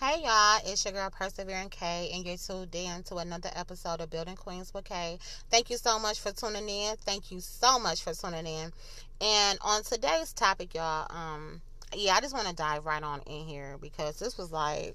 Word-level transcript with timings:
Hey 0.00 0.22
y'all, 0.22 0.60
it's 0.64 0.84
your 0.84 0.92
girl 0.92 1.10
Persevering 1.10 1.70
K, 1.70 2.12
and 2.14 2.24
you're 2.24 2.36
tuned 2.36 2.72
in 2.72 3.02
to 3.02 3.16
another 3.16 3.50
episode 3.56 4.00
of 4.00 4.08
Building 4.10 4.36
Queens 4.36 4.72
with 4.72 4.84
K. 4.84 5.18
Thank 5.50 5.70
you 5.70 5.76
so 5.76 5.98
much 5.98 6.20
for 6.20 6.30
tuning 6.30 6.68
in. 6.68 6.94
Thank 6.98 7.32
you 7.32 7.40
so 7.40 7.80
much 7.80 8.04
for 8.04 8.14
tuning 8.14 8.46
in. 8.46 8.72
And 9.20 9.58
on 9.60 9.82
today's 9.82 10.32
topic, 10.32 10.72
y'all, 10.74 11.08
um, 11.10 11.60
yeah, 11.96 12.12
I 12.14 12.20
just 12.20 12.32
want 12.32 12.46
to 12.46 12.54
dive 12.54 12.86
right 12.86 13.02
on 13.02 13.22
in 13.22 13.44
here 13.44 13.76
because 13.80 14.20
this 14.20 14.38
was 14.38 14.52
like 14.52 14.94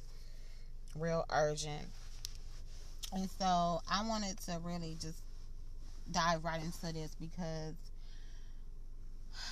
real 0.97 1.25
urgent. 1.29 1.89
And 3.11 3.29
so 3.37 3.81
I 3.91 4.07
wanted 4.07 4.39
to 4.45 4.57
really 4.63 4.95
just 5.01 5.19
dive 6.09 6.45
right 6.45 6.63
into 6.63 6.93
this 6.93 7.13
because 7.19 7.75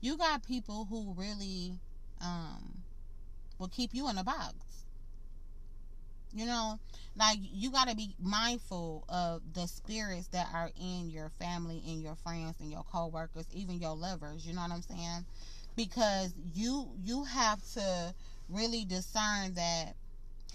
you 0.00 0.16
got 0.16 0.46
people 0.46 0.86
who 0.88 1.14
really 1.18 1.72
um 2.20 2.81
will 3.62 3.68
keep 3.68 3.94
you 3.94 4.10
in 4.10 4.18
a 4.18 4.24
box. 4.24 4.54
You 6.34 6.46
know, 6.46 6.78
like 7.16 7.38
you 7.40 7.70
got 7.70 7.88
to 7.88 7.94
be 7.96 8.16
mindful 8.20 9.04
of 9.08 9.42
the 9.54 9.66
spirits 9.66 10.28
that 10.28 10.48
are 10.52 10.70
in 10.80 11.10
your 11.10 11.30
family, 11.38 11.82
in 11.86 12.00
your 12.02 12.16
friends, 12.16 12.56
and 12.58 12.70
your 12.70 12.84
coworkers, 12.90 13.46
even 13.54 13.78
your 13.78 13.94
lovers. 13.94 14.46
You 14.46 14.54
know 14.54 14.62
what 14.62 14.72
I'm 14.72 14.82
saying? 14.82 15.26
Because 15.76 16.34
you 16.54 16.88
you 17.04 17.24
have 17.24 17.60
to 17.74 18.14
really 18.48 18.84
discern 18.84 19.54
that 19.54 19.94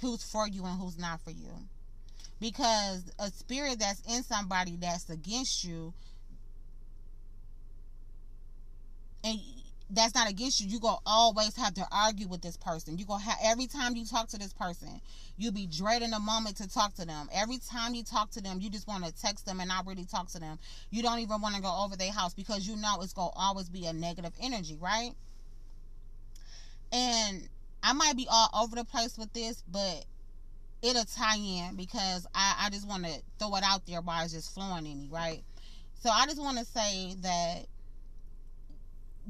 who's 0.01 0.23
for 0.23 0.48
you 0.48 0.65
and 0.65 0.79
who's 0.79 0.98
not 0.98 1.21
for 1.21 1.31
you. 1.31 1.51
Because 2.41 3.09
a 3.20 3.29
spirit 3.29 3.79
that's 3.79 4.01
in 4.01 4.23
somebody 4.23 4.77
that's 4.79 5.09
against 5.09 5.63
you 5.63 5.93
and 9.23 9.39
that's 9.90 10.14
not 10.14 10.30
against 10.30 10.59
you. 10.59 10.68
You 10.68 10.80
go 10.80 11.00
always 11.05 11.55
have 11.55 11.73
to 11.76 11.88
argue 11.91 12.27
with 12.27 12.41
this 12.41 12.58
person. 12.58 12.98
You 12.98 13.05
go 13.05 13.16
have 13.16 13.38
every 13.44 13.68
time 13.68 13.96
you 13.96 14.05
talk 14.05 14.27
to 14.30 14.38
this 14.38 14.54
person, 14.54 15.00
you 15.38 15.52
be 15.52 15.66
dreading 15.66 16.12
the 16.12 16.20
moment 16.20 16.57
to 16.57 16.68
talk 16.68 16.94
to 16.96 17.05
them. 17.05 17.29
Every 17.34 17.57
time 17.57 17.94
you 17.94 18.04
talk 18.04 18.32
to 18.32 18.41
them, 18.41 18.60
you 18.60 18.70
just 18.70 18.88
want 18.88 19.05
to 19.05 19.13
text 19.13 19.46
them 19.46 19.60
and 19.60 19.70
not 19.70 19.88
really 19.88 20.05
talk 20.05 20.29
to 20.32 20.40
them. 20.40 20.60
You 20.91 21.04
don't 21.04 21.20
even 21.20 21.41
want 21.41 21.55
to 21.55 21.62
go 21.62 21.74
over 21.84 21.96
their 21.96 22.12
house 22.12 22.34
because 22.34 22.68
you 22.68 22.76
know 22.76 22.98
it's 23.02 23.13
gonna 23.13 23.32
always 23.35 23.70
be 23.70 23.85
a 23.85 23.94
negative 23.94 24.34
energy, 24.41 24.77
right? 24.79 25.12
And 26.91 27.48
I 27.82 27.94
might 27.94 28.18
be 28.18 28.27
all 28.29 28.49
over 28.54 28.76
the 28.76 28.84
place 28.84 29.18
with 29.18 29.32
this, 29.32 29.63
but 29.72 30.05
it'll 30.82 31.05
tie 31.05 31.38
in 31.38 31.76
because 31.76 32.27
I, 32.35 32.66
I 32.66 32.70
just 32.70 32.88
want 32.88 33.05
to 33.05 33.22
throw 33.40 33.55
it 33.55 33.63
out 33.66 33.85
there 33.85 34.01
while 34.01 34.24
it's 34.24 34.34
just 34.34 34.54
flowing 34.54 34.85
in 34.85 34.99
me, 34.99 35.10
right? 35.12 35.44
So 36.01 36.10
I 36.10 36.26
just 36.26 36.40
want 36.40 36.57
to 36.57 36.66
say 36.66 37.16
that 37.22 37.66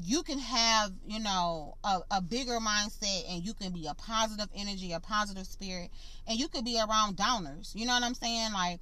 you 0.03 0.21
can 0.23 0.37
have 0.37 0.91
you 1.07 1.19
know 1.19 1.75
a, 1.83 1.99
a 2.11 2.21
bigger 2.21 2.59
mindset 2.59 3.23
and 3.31 3.43
you 3.43 3.53
can 3.53 3.71
be 3.71 3.87
a 3.87 3.93
positive 3.95 4.47
energy 4.55 4.93
a 4.93 4.99
positive 4.99 5.45
spirit 5.45 5.89
and 6.27 6.37
you 6.37 6.47
could 6.47 6.63
be 6.63 6.77
around 6.77 7.17
downers 7.17 7.73
you 7.75 7.85
know 7.85 7.93
what 7.93 8.03
i'm 8.03 8.13
saying? 8.13 8.53
Like 8.53 8.79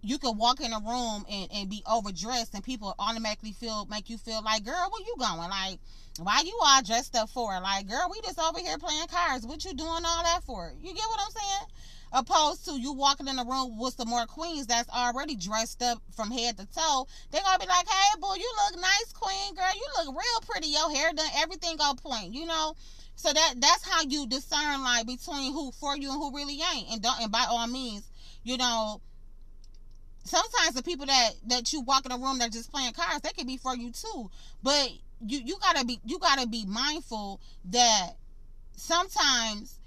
you 0.00 0.18
could 0.18 0.36
walk 0.36 0.60
in 0.60 0.72
a 0.72 0.78
room 0.78 1.24
and, 1.28 1.48
and 1.52 1.70
be 1.70 1.82
overdressed 1.90 2.54
and 2.54 2.62
people 2.62 2.94
automatically 2.98 3.52
feel 3.52 3.86
make 3.86 4.08
you 4.08 4.18
feel 4.18 4.42
like 4.44 4.64
girl 4.64 4.88
where 4.92 5.02
you 5.02 5.14
going? 5.18 5.50
Like 5.50 5.78
why 6.20 6.42
you 6.44 6.58
all 6.62 6.82
dressed 6.82 7.16
up 7.16 7.30
for 7.30 7.58
like 7.60 7.88
girl 7.88 8.08
we 8.10 8.20
just 8.20 8.38
over 8.38 8.58
here 8.58 8.78
playing 8.78 9.06
cards. 9.08 9.46
What 9.46 9.64
you 9.64 9.74
doing 9.74 9.88
all 9.88 10.22
that 10.22 10.40
for? 10.44 10.72
You 10.80 10.94
get 10.94 11.04
what 11.08 11.20
i'm 11.20 11.30
saying 11.30 11.68
opposed 12.12 12.64
to 12.66 12.80
you 12.80 12.92
walking 12.92 13.28
in 13.28 13.38
a 13.38 13.44
room 13.44 13.78
with 13.78 13.94
some 13.94 14.08
more 14.08 14.26
queens 14.26 14.66
that's 14.66 14.88
already 14.90 15.36
dressed 15.36 15.82
up 15.82 16.02
from 16.14 16.30
head 16.30 16.56
to 16.58 16.66
toe. 16.66 17.06
They're 17.30 17.42
gonna 17.42 17.58
be 17.58 17.66
like, 17.66 17.88
"Hey, 17.88 18.20
boy, 18.20 18.34
you 18.34 18.52
look 18.64 18.80
nice, 18.80 19.12
queen 19.12 19.54
girl. 19.54 19.74
You 19.74 19.86
look 19.98 20.14
real 20.14 20.40
pretty. 20.46 20.68
Your 20.68 20.90
hair 20.90 21.12
done, 21.12 21.30
everything 21.36 21.80
on 21.80 21.96
point." 21.96 22.32
You 22.32 22.46
know. 22.46 22.74
So 23.16 23.32
that 23.32 23.54
that's 23.56 23.82
how 23.82 24.02
you 24.02 24.28
discern 24.28 24.84
like 24.84 25.06
between 25.06 25.52
who 25.52 25.72
for 25.72 25.96
you 25.96 26.10
and 26.10 26.18
who 26.18 26.34
really 26.34 26.60
ain't. 26.74 26.92
And 26.92 27.02
don't 27.02 27.20
and 27.20 27.32
by 27.32 27.46
all 27.48 27.66
means, 27.66 28.08
you 28.44 28.56
know, 28.56 29.00
sometimes 30.22 30.74
the 30.74 30.82
people 30.82 31.06
that 31.06 31.30
that 31.48 31.72
you 31.72 31.80
walk 31.80 32.06
in 32.06 32.12
a 32.12 32.18
room 32.18 32.38
that 32.38 32.52
just 32.52 32.70
playing 32.70 32.92
cards, 32.92 33.22
they 33.22 33.30
can 33.30 33.46
be 33.46 33.56
for 33.56 33.74
you 33.74 33.90
too. 33.90 34.30
But 34.62 34.90
you 35.26 35.40
you 35.44 35.56
gotta 35.60 35.84
be 35.84 36.00
you 36.04 36.18
gotta 36.18 36.46
be 36.46 36.64
mindful 36.66 37.40
that 37.66 38.12
sometimes 38.76 39.77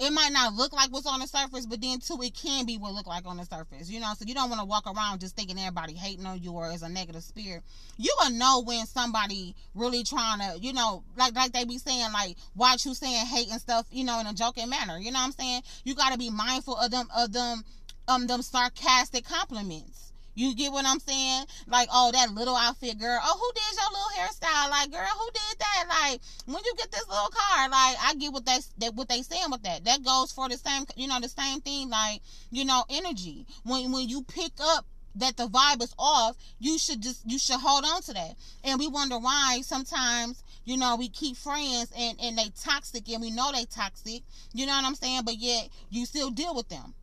it 0.00 0.10
might 0.10 0.32
not 0.32 0.54
look 0.54 0.72
like 0.72 0.92
what's 0.92 1.06
on 1.06 1.20
the 1.20 1.26
surface, 1.26 1.66
but 1.66 1.80
then 1.80 2.00
too, 2.00 2.18
it 2.22 2.34
can 2.34 2.66
be 2.66 2.78
what 2.78 2.94
look 2.94 3.06
like 3.06 3.26
on 3.26 3.36
the 3.36 3.44
surface. 3.44 3.88
You 3.88 4.00
know, 4.00 4.12
so 4.16 4.24
you 4.26 4.34
don't 4.34 4.50
want 4.50 4.60
to 4.60 4.66
walk 4.66 4.86
around 4.86 5.20
just 5.20 5.36
thinking 5.36 5.58
everybody 5.58 5.94
hating 5.94 6.26
on 6.26 6.42
you 6.42 6.52
or 6.52 6.70
is 6.70 6.82
a 6.82 6.88
negative 6.88 7.22
spirit. 7.22 7.62
You 7.96 8.14
will 8.20 8.30
know 8.30 8.62
when 8.64 8.86
somebody 8.86 9.54
really 9.74 10.02
trying 10.02 10.40
to, 10.40 10.58
you 10.60 10.72
know, 10.72 11.04
like 11.16 11.34
like 11.34 11.52
they 11.52 11.64
be 11.64 11.78
saying, 11.78 12.12
like 12.12 12.36
watch 12.56 12.84
you 12.86 12.94
saying 12.94 13.26
hate 13.26 13.50
and 13.50 13.60
stuff, 13.60 13.86
you 13.90 14.04
know, 14.04 14.18
in 14.20 14.26
a 14.26 14.34
joking 14.34 14.68
manner. 14.68 14.98
You 14.98 15.12
know 15.12 15.20
what 15.20 15.26
I'm 15.26 15.32
saying? 15.32 15.62
You 15.84 15.94
got 15.94 16.12
to 16.12 16.18
be 16.18 16.30
mindful 16.30 16.76
of 16.76 16.90
them 16.90 17.08
of 17.16 17.32
them 17.32 17.62
um 18.08 18.26
them 18.26 18.42
sarcastic 18.42 19.24
compliments 19.24 20.12
you 20.34 20.54
get 20.54 20.72
what 20.72 20.86
I'm 20.86 21.00
saying? 21.00 21.44
Like, 21.66 21.88
oh, 21.92 22.10
that 22.12 22.32
little 22.32 22.56
outfit, 22.56 22.98
girl. 22.98 23.20
Oh, 23.22 23.38
who 23.38 23.52
did 23.54 23.76
your 23.78 23.90
little 23.90 24.14
hairstyle? 24.18 24.70
Like, 24.70 24.90
girl, 24.90 25.06
who 25.18 25.30
did 25.32 25.58
that? 25.60 25.84
Like, 25.88 26.20
when 26.46 26.62
you 26.64 26.74
get 26.76 26.90
this 26.90 27.08
little 27.08 27.30
car, 27.30 27.68
like, 27.68 27.96
I 28.02 28.14
get 28.18 28.32
what 28.32 28.44
they 28.44 28.58
that 28.78 28.94
what 28.94 29.08
they 29.08 29.22
saying 29.22 29.50
with 29.50 29.62
that. 29.62 29.84
That 29.84 30.04
goes 30.04 30.32
for 30.32 30.48
the 30.48 30.58
same, 30.58 30.84
you 30.96 31.08
know, 31.08 31.20
the 31.20 31.28
same 31.28 31.60
thing. 31.60 31.88
Like, 31.88 32.22
you 32.50 32.64
know, 32.64 32.84
energy. 32.90 33.46
When 33.64 33.92
when 33.92 34.08
you 34.08 34.22
pick 34.22 34.52
up 34.60 34.86
that 35.16 35.36
the 35.36 35.46
vibe 35.46 35.82
is 35.82 35.94
off, 35.98 36.36
you 36.58 36.78
should 36.78 37.00
just 37.00 37.22
you 37.24 37.38
should 37.38 37.60
hold 37.60 37.84
on 37.84 38.02
to 38.02 38.12
that. 38.14 38.34
And 38.64 38.78
we 38.80 38.88
wonder 38.88 39.18
why 39.18 39.60
sometimes 39.62 40.42
you 40.64 40.76
know 40.76 40.96
we 40.96 41.08
keep 41.08 41.36
friends 41.36 41.92
and 41.96 42.18
and 42.20 42.36
they 42.36 42.50
toxic 42.60 43.08
and 43.08 43.22
we 43.22 43.30
know 43.30 43.52
they 43.52 43.64
toxic. 43.66 44.22
You 44.52 44.66
know 44.66 44.72
what 44.72 44.84
I'm 44.84 44.94
saying? 44.94 45.22
But 45.24 45.38
yet 45.38 45.68
you 45.90 46.06
still 46.06 46.30
deal 46.30 46.54
with 46.54 46.68
them. 46.68 46.94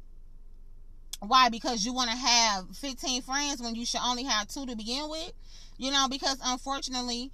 Why? 1.21 1.49
Because 1.49 1.85
you 1.85 1.93
want 1.93 2.09
to 2.09 2.17
have 2.17 2.75
15 2.75 3.21
friends 3.21 3.61
when 3.61 3.75
you 3.75 3.85
should 3.85 4.01
only 4.03 4.23
have 4.23 4.47
two 4.47 4.65
to 4.65 4.75
begin 4.75 5.07
with? 5.07 5.31
You 5.77 5.91
know, 5.91 6.07
because 6.09 6.39
unfortunately, 6.43 7.31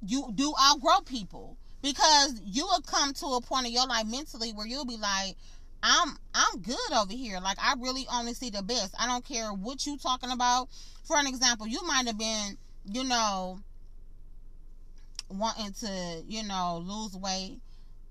you 0.00 0.32
do 0.34 0.54
outgrow 0.58 1.00
people. 1.04 1.58
Because 1.82 2.40
you 2.44 2.64
will 2.64 2.80
come 2.80 3.12
to 3.12 3.26
a 3.26 3.40
point 3.42 3.66
in 3.66 3.72
your 3.72 3.86
life 3.86 4.06
mentally 4.06 4.52
where 4.52 4.66
you'll 4.66 4.86
be 4.86 4.96
like, 4.96 5.36
I'm 5.82 6.16
I'm 6.34 6.62
good 6.62 6.92
over 6.96 7.12
here. 7.12 7.40
Like 7.40 7.58
I 7.60 7.74
really 7.78 8.06
only 8.10 8.32
see 8.32 8.48
the 8.48 8.62
best. 8.62 8.94
I 8.98 9.06
don't 9.06 9.24
care 9.24 9.50
what 9.50 9.86
you 9.86 9.98
talking 9.98 10.30
about. 10.30 10.68
For 11.04 11.18
an 11.18 11.26
example, 11.26 11.68
you 11.68 11.86
might 11.86 12.06
have 12.06 12.18
been, 12.18 12.56
you 12.86 13.04
know, 13.04 13.60
wanting 15.28 15.72
to, 15.74 16.22
you 16.26 16.42
know, 16.42 16.82
lose 16.82 17.14
weight, 17.14 17.60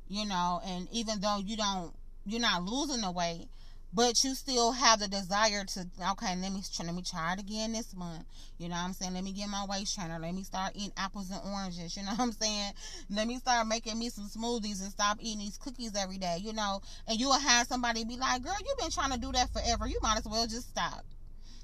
you 0.07 0.25
know, 0.25 0.61
and 0.63 0.87
even 0.91 1.19
though 1.19 1.39
you 1.43 1.57
don't 1.57 1.93
you're 2.25 2.41
not 2.41 2.63
losing 2.63 3.01
the 3.01 3.11
weight, 3.11 3.47
but 3.93 4.21
you 4.23 4.35
still 4.35 4.73
have 4.73 4.99
the 4.99 5.07
desire 5.07 5.63
to 5.63 5.85
okay 6.11 6.35
let 6.35 6.51
me 6.51 6.61
let 6.83 6.93
me 6.93 7.01
try 7.01 7.33
it 7.33 7.39
again 7.39 7.71
this 7.71 7.95
month. 7.95 8.25
You 8.57 8.67
know 8.67 8.75
what 8.75 8.81
i'm 8.81 8.93
saying? 8.93 9.13
Let 9.13 9.23
me 9.23 9.31
get 9.31 9.47
my 9.47 9.65
waist 9.69 9.95
trainer. 9.95 10.19
Let 10.19 10.33
me 10.33 10.43
start 10.43 10.73
eating 10.75 10.91
apples 10.97 11.31
and 11.31 11.39
oranges. 11.53 11.95
You 11.95 12.03
know 12.05 12.11
what 12.11 12.19
i'm 12.19 12.31
saying? 12.33 12.73
Let 13.09 13.27
me 13.27 13.37
start 13.37 13.67
making 13.67 13.97
me 13.97 14.09
some 14.09 14.25
smoothies 14.27 14.81
and 14.81 14.91
stop 14.91 15.17
eating 15.21 15.39
these 15.39 15.57
cookies 15.57 15.95
every 15.95 16.17
day 16.17 16.37
you 16.41 16.51
know? 16.51 16.81
And 17.07 17.19
you 17.19 17.27
will 17.27 17.39
have 17.39 17.67
somebody 17.67 18.03
be 18.03 18.17
like 18.17 18.43
girl 18.43 18.55
you've 18.67 18.77
been 18.77 18.91
trying 18.91 19.11
to 19.11 19.19
do 19.19 19.31
that 19.31 19.53
forever. 19.53 19.87
You 19.87 19.99
might 20.01 20.17
as 20.17 20.25
well 20.25 20.45
just 20.45 20.69
stop. 20.69 21.05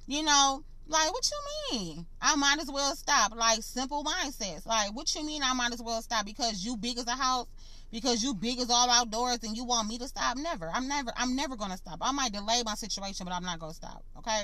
You 0.08 0.24
know? 0.24 0.64
Like 0.88 1.12
what 1.12 1.30
you 1.32 1.80
mean? 1.80 2.06
I 2.22 2.36
might 2.36 2.60
as 2.60 2.70
well 2.72 2.96
stop. 2.96 3.36
Like 3.36 3.62
simple 3.62 4.04
mindsets. 4.04 4.66
Like 4.66 4.96
what 4.96 5.14
you 5.16 5.26
mean 5.26 5.42
i 5.44 5.54
might 5.54 5.74
as 5.74 5.82
well 5.82 6.02
stop? 6.02 6.26
Because 6.26 6.66
you 6.66 6.78
big 6.78 6.98
as 6.98 7.08
a 7.08 7.12
house 7.12 7.48
because 7.92 8.24
you 8.24 8.34
big 8.34 8.60
as 8.60 8.70
all 8.70 8.90
outdoors 8.90 9.40
and 9.44 9.56
you 9.56 9.66
want 9.66 9.88
me 9.88 9.98
to 9.98 10.08
stop. 10.08 10.38
Never. 10.38 10.70
I'm 10.74 10.88
never 10.88 11.12
I'm 11.16 11.36
never 11.36 11.56
gonna 11.56 11.78
stop. 11.78 12.00
I 12.02 12.12
might 12.12 12.32
delay 12.32 12.64
my 12.66 12.76
situation, 12.76 13.26
but 13.26 13.34
I'm 13.34 13.44
not 13.44 13.60
gonna 13.60 13.74
stop. 13.74 14.04
Okay. 14.18 14.44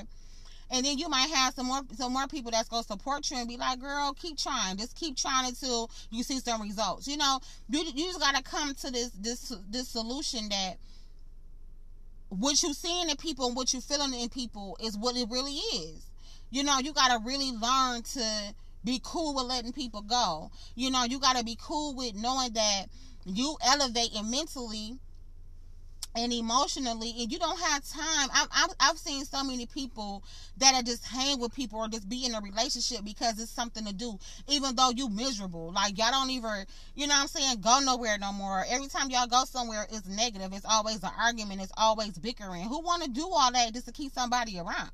And 0.70 0.84
then 0.84 0.98
you 0.98 1.08
might 1.08 1.30
have 1.30 1.54
some 1.54 1.66
more 1.66 1.80
some 1.94 2.12
more 2.12 2.26
people 2.26 2.50
that's 2.50 2.68
gonna 2.68 2.82
support 2.84 3.30
you 3.30 3.38
and 3.38 3.48
be 3.48 3.56
like, 3.56 3.80
girl, 3.80 4.12
keep 4.12 4.36
trying. 4.36 4.76
Just 4.76 4.94
keep 4.94 5.16
trying 5.16 5.48
until 5.48 5.90
you 6.10 6.22
see 6.22 6.40
some 6.40 6.60
results. 6.60 7.08
You 7.08 7.16
know, 7.16 7.40
you, 7.70 7.80
you 7.94 8.06
just 8.06 8.20
gotta 8.20 8.42
come 8.42 8.74
to 8.74 8.90
this 8.90 9.10
this 9.18 9.52
this 9.70 9.88
solution 9.88 10.48
that 10.50 10.74
what 12.28 12.62
you 12.62 12.74
seeing 12.74 13.08
in 13.08 13.16
people 13.16 13.46
and 13.46 13.56
what 13.56 13.72
you 13.72 13.80
feeling 13.80 14.12
in 14.12 14.28
people 14.28 14.76
is 14.84 14.96
what 14.98 15.16
it 15.16 15.28
really 15.30 15.52
is. 15.52 16.04
You 16.50 16.64
know, 16.64 16.78
you 16.78 16.92
gotta 16.92 17.18
really 17.24 17.52
learn 17.52 18.02
to 18.02 18.54
be 18.84 19.00
cool 19.02 19.34
with 19.34 19.44
letting 19.44 19.72
people 19.72 20.02
go. 20.02 20.50
You 20.74 20.90
know, 20.90 21.04
you 21.04 21.18
gotta 21.18 21.44
be 21.44 21.56
cool 21.60 21.94
with 21.94 22.14
knowing 22.14 22.52
that 22.52 22.86
you 23.24 23.56
elevating 23.64 24.30
mentally 24.30 24.98
and 26.14 26.32
emotionally 26.32 27.14
and 27.20 27.30
you 27.30 27.38
don't 27.38 27.58
have 27.60 27.86
time. 27.88 28.28
I've, 28.34 28.48
I've, 28.50 28.74
I've, 28.80 28.98
seen 28.98 29.24
so 29.24 29.44
many 29.44 29.66
people 29.66 30.24
that 30.56 30.74
are 30.74 30.82
just 30.82 31.06
hang 31.06 31.38
with 31.38 31.54
people 31.54 31.78
or 31.78 31.88
just 31.88 32.08
be 32.08 32.24
in 32.24 32.34
a 32.34 32.40
relationship 32.40 33.04
because 33.04 33.38
it's 33.38 33.50
something 33.50 33.84
to 33.84 33.92
do 33.92 34.18
even 34.48 34.74
though 34.74 34.90
you 34.90 35.08
miserable. 35.08 35.72
Like 35.72 35.98
y'all 35.98 36.10
don't 36.10 36.30
even 36.30 36.64
you 36.94 37.06
know 37.06 37.14
what 37.14 37.22
i'm 37.22 37.28
saying 37.28 37.60
go 37.60 37.78
nowhere 37.80 38.18
no 38.18 38.32
more. 38.32 38.64
Every 38.68 38.88
time 38.88 39.10
y'all 39.10 39.26
go 39.26 39.44
somewhere 39.44 39.86
it's 39.90 40.08
negative. 40.08 40.52
It's 40.52 40.66
always 40.68 41.02
an 41.02 41.10
argument. 41.18 41.62
It's 41.62 41.72
always 41.76 42.18
bickering. 42.18 42.62
Who 42.62 42.80
want 42.80 43.04
to 43.04 43.10
do 43.10 43.28
all 43.30 43.52
that 43.52 43.72
just 43.72 43.86
to 43.86 43.92
keep 43.92 44.12
somebody 44.12 44.58
around 44.58 44.90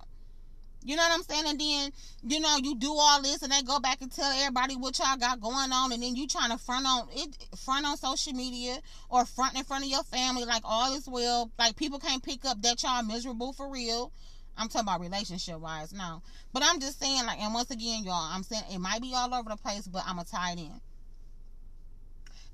You 0.84 0.96
know 0.96 1.02
what 1.02 1.12
I'm 1.12 1.22
saying? 1.22 1.44
And 1.46 1.58
then, 1.58 1.90
you 2.24 2.40
know, 2.40 2.56
you 2.62 2.76
do 2.76 2.92
all 2.92 3.22
this 3.22 3.42
and 3.42 3.50
they 3.50 3.62
go 3.62 3.80
back 3.80 4.02
and 4.02 4.12
tell 4.12 4.30
everybody 4.30 4.76
what 4.76 4.98
y'all 4.98 5.16
got 5.16 5.40
going 5.40 5.72
on 5.72 5.92
and 5.92 6.02
then 6.02 6.14
you 6.14 6.28
trying 6.28 6.50
to 6.50 6.58
front 6.58 6.84
on 6.86 7.08
it 7.14 7.34
front 7.56 7.86
on 7.86 7.96
social 7.96 8.34
media 8.34 8.78
or 9.08 9.24
front 9.24 9.56
in 9.56 9.64
front 9.64 9.84
of 9.84 9.90
your 9.90 10.02
family 10.04 10.44
like 10.44 10.62
all 10.62 10.94
is 10.94 11.08
well. 11.08 11.50
Like 11.58 11.76
people 11.76 11.98
can't 11.98 12.22
pick 12.22 12.44
up 12.44 12.60
that 12.62 12.82
y'all 12.82 13.02
miserable 13.02 13.54
for 13.54 13.70
real. 13.70 14.12
I'm 14.58 14.68
talking 14.68 14.86
about 14.86 15.00
relationship 15.00 15.58
wise 15.58 15.92
now. 15.94 16.22
But 16.52 16.62
I'm 16.64 16.78
just 16.80 17.00
saying 17.00 17.24
like 17.24 17.40
and 17.40 17.54
once 17.54 17.70
again, 17.70 18.04
y'all, 18.04 18.30
I'm 18.30 18.42
saying 18.42 18.64
it 18.70 18.78
might 18.78 19.00
be 19.00 19.14
all 19.16 19.34
over 19.34 19.48
the 19.48 19.56
place, 19.56 19.88
but 19.88 20.02
I'm 20.06 20.16
gonna 20.16 20.28
tie 20.30 20.52
it 20.52 20.58
in. 20.58 20.80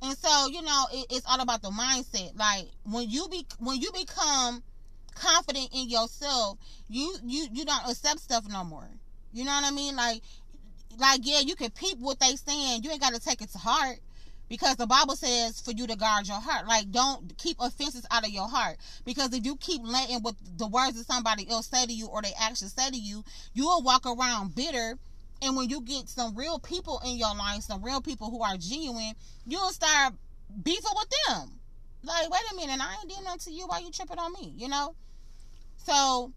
And 0.02 0.16
so, 0.16 0.48
you 0.48 0.62
know, 0.62 0.84
it, 0.92 1.06
it's 1.10 1.26
all 1.28 1.40
about 1.40 1.62
the 1.62 1.70
mindset. 1.70 2.38
Like 2.38 2.66
when 2.84 3.10
you 3.10 3.26
be 3.28 3.44
when 3.58 3.80
you 3.80 3.90
become 3.92 4.62
confident 5.20 5.68
in 5.72 5.88
yourself, 5.88 6.58
you 6.88 7.14
you 7.24 7.46
you 7.52 7.64
don't 7.64 7.88
accept 7.88 8.20
stuff 8.20 8.44
no 8.48 8.64
more. 8.64 8.88
You 9.32 9.44
know 9.44 9.52
what 9.52 9.64
I 9.64 9.70
mean? 9.70 9.96
Like 9.96 10.22
like 10.98 11.20
yeah, 11.22 11.40
you 11.40 11.54
can 11.54 11.70
peep 11.70 11.98
what 11.98 12.18
they 12.20 12.36
saying. 12.36 12.82
You 12.82 12.90
ain't 12.90 13.00
got 13.00 13.14
to 13.14 13.20
take 13.20 13.42
it 13.42 13.50
to 13.50 13.58
heart 13.58 13.98
because 14.48 14.76
the 14.76 14.86
Bible 14.86 15.14
says 15.16 15.60
for 15.60 15.70
you 15.70 15.86
to 15.86 15.96
guard 15.96 16.26
your 16.26 16.40
heart. 16.40 16.66
Like 16.66 16.90
don't 16.90 17.36
keep 17.38 17.56
offenses 17.60 18.06
out 18.10 18.24
of 18.24 18.30
your 18.30 18.48
heart 18.48 18.76
because 19.04 19.32
if 19.32 19.44
you 19.44 19.56
keep 19.56 19.82
letting 19.84 20.20
what 20.20 20.34
the 20.56 20.66
words 20.66 20.98
of 20.98 21.06
somebody 21.06 21.48
else 21.48 21.68
say 21.68 21.86
to 21.86 21.92
you 21.92 22.06
or 22.06 22.22
they 22.22 22.32
actually 22.40 22.68
say 22.68 22.90
to 22.90 22.98
you, 22.98 23.24
you 23.54 23.64
will 23.64 23.82
walk 23.82 24.06
around 24.06 24.54
bitter. 24.54 24.96
And 25.42 25.56
when 25.56 25.70
you 25.70 25.80
get 25.80 26.08
some 26.08 26.36
real 26.36 26.58
people 26.58 27.00
in 27.06 27.16
your 27.16 27.34
life, 27.34 27.62
some 27.62 27.82
real 27.82 28.02
people 28.02 28.30
who 28.30 28.42
are 28.42 28.58
genuine, 28.58 29.14
you'll 29.46 29.70
start 29.70 30.12
beefing 30.62 30.92
with 30.94 31.08
them. 31.28 31.60
Like, 32.02 32.30
wait 32.30 32.40
a 32.52 32.56
minute, 32.56 32.80
I 32.80 32.96
ain't 33.00 33.08
doing 33.08 33.24
nothing 33.24 33.40
to 33.40 33.52
you. 33.52 33.66
Why 33.66 33.78
you 33.78 33.90
tripping 33.90 34.18
on 34.18 34.32
me? 34.34 34.52
You 34.56 34.68
know? 34.68 34.94
So 35.84 36.32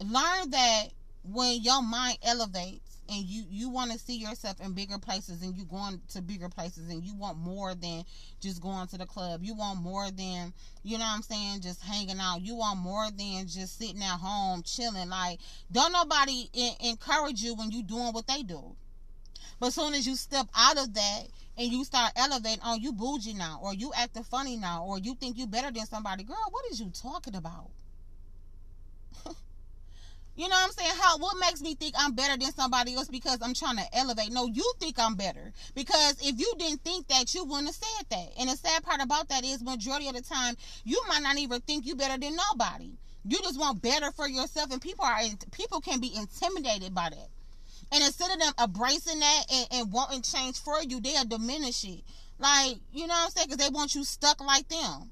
learn 0.00 0.50
that 0.50 0.84
when 1.24 1.62
your 1.62 1.82
mind 1.82 2.18
elevates 2.22 2.90
and 3.10 3.24
you 3.24 3.44
you 3.50 3.68
want 3.68 3.90
to 3.90 3.98
see 3.98 4.16
yourself 4.16 4.60
in 4.60 4.72
bigger 4.72 4.98
places 4.98 5.42
and 5.42 5.54
you 5.54 5.64
going 5.64 6.00
to 6.08 6.22
bigger 6.22 6.48
places 6.48 6.88
and 6.88 7.02
you 7.02 7.14
want 7.14 7.36
more 7.36 7.74
than 7.74 8.04
just 8.40 8.62
going 8.62 8.86
to 8.86 8.96
the 8.96 9.04
club 9.04 9.40
you 9.42 9.54
want 9.54 9.80
more 9.82 10.10
than 10.10 10.52
you 10.82 10.96
know 10.96 11.04
what 11.04 11.14
i'm 11.14 11.22
saying 11.22 11.60
just 11.60 11.82
hanging 11.82 12.20
out 12.20 12.40
you 12.40 12.54
want 12.54 12.78
more 12.78 13.06
than 13.10 13.46
just 13.46 13.78
sitting 13.78 14.02
at 14.02 14.18
home 14.18 14.62
chilling 14.62 15.08
like 15.10 15.38
don't 15.70 15.92
nobody 15.92 16.48
encourage 16.80 17.42
you 17.42 17.54
when 17.54 17.70
you 17.70 17.82
doing 17.82 18.12
what 18.12 18.26
they 18.26 18.42
do 18.42 18.74
but 19.60 19.74
soon 19.74 19.92
as 19.92 20.06
you 20.06 20.16
step 20.16 20.48
out 20.56 20.78
of 20.78 20.94
that 20.94 21.22
and 21.58 21.70
you 21.70 21.84
start 21.84 22.12
elevating, 22.16 22.60
oh, 22.64 22.76
you 22.76 22.92
bougie 22.92 23.34
now, 23.34 23.60
or 23.62 23.74
you 23.74 23.92
acting 23.94 24.22
funny 24.22 24.56
now, 24.56 24.84
or 24.86 24.98
you 24.98 25.14
think 25.14 25.36
you 25.36 25.46
better 25.46 25.70
than 25.70 25.84
somebody, 25.84 26.24
girl, 26.24 26.48
what 26.50 26.64
is 26.70 26.80
you 26.80 26.90
talking 26.90 27.34
about? 27.34 27.68
you 30.36 30.48
know 30.48 30.54
what 30.54 30.64
I'm 30.64 30.70
saying? 30.72 30.90
How 30.98 31.18
what 31.18 31.36
makes 31.38 31.60
me 31.60 31.74
think 31.74 31.94
I'm 31.98 32.14
better 32.14 32.38
than 32.38 32.50
somebody 32.52 32.94
else 32.94 33.08
because 33.08 33.38
I'm 33.42 33.52
trying 33.52 33.76
to 33.76 33.84
elevate? 33.92 34.32
No, 34.32 34.46
you 34.46 34.72
think 34.80 34.98
I'm 34.98 35.14
better. 35.14 35.52
Because 35.74 36.16
if 36.22 36.40
you 36.40 36.54
didn't 36.58 36.82
think 36.82 37.08
that, 37.08 37.34
you 37.34 37.44
wouldn't 37.44 37.66
have 37.66 37.74
said 37.74 38.06
that. 38.08 38.28
And 38.40 38.48
the 38.48 38.56
sad 38.56 38.82
part 38.82 39.02
about 39.02 39.28
that 39.28 39.44
is 39.44 39.62
majority 39.62 40.08
of 40.08 40.14
the 40.14 40.22
time, 40.22 40.56
you 40.84 41.02
might 41.06 41.22
not 41.22 41.36
even 41.36 41.60
think 41.60 41.84
you 41.84 41.96
better 41.96 42.18
than 42.18 42.34
nobody. 42.34 42.92
You 43.26 43.38
just 43.42 43.60
want 43.60 43.82
better 43.82 44.10
for 44.12 44.26
yourself, 44.26 44.72
and 44.72 44.80
people 44.80 45.04
are 45.04 45.20
people 45.52 45.82
can 45.82 46.00
be 46.00 46.16
intimidated 46.16 46.94
by 46.94 47.10
that. 47.10 47.28
And 47.92 48.04
instead 48.04 48.30
of 48.30 48.38
them 48.38 48.52
embracing 48.62 49.18
that 49.20 49.44
and, 49.52 49.68
and 49.72 49.92
wanting 49.92 50.22
change 50.22 50.58
for 50.58 50.80
you, 50.82 51.00
they'll 51.00 51.24
diminish 51.24 51.84
it. 51.84 52.02
Like, 52.38 52.76
you 52.92 53.06
know 53.06 53.14
what 53.14 53.24
I'm 53.24 53.30
saying? 53.30 53.46
Because 53.50 53.66
they 53.66 53.72
want 53.72 53.94
you 53.94 54.04
stuck 54.04 54.40
like 54.40 54.68
them. 54.68 55.10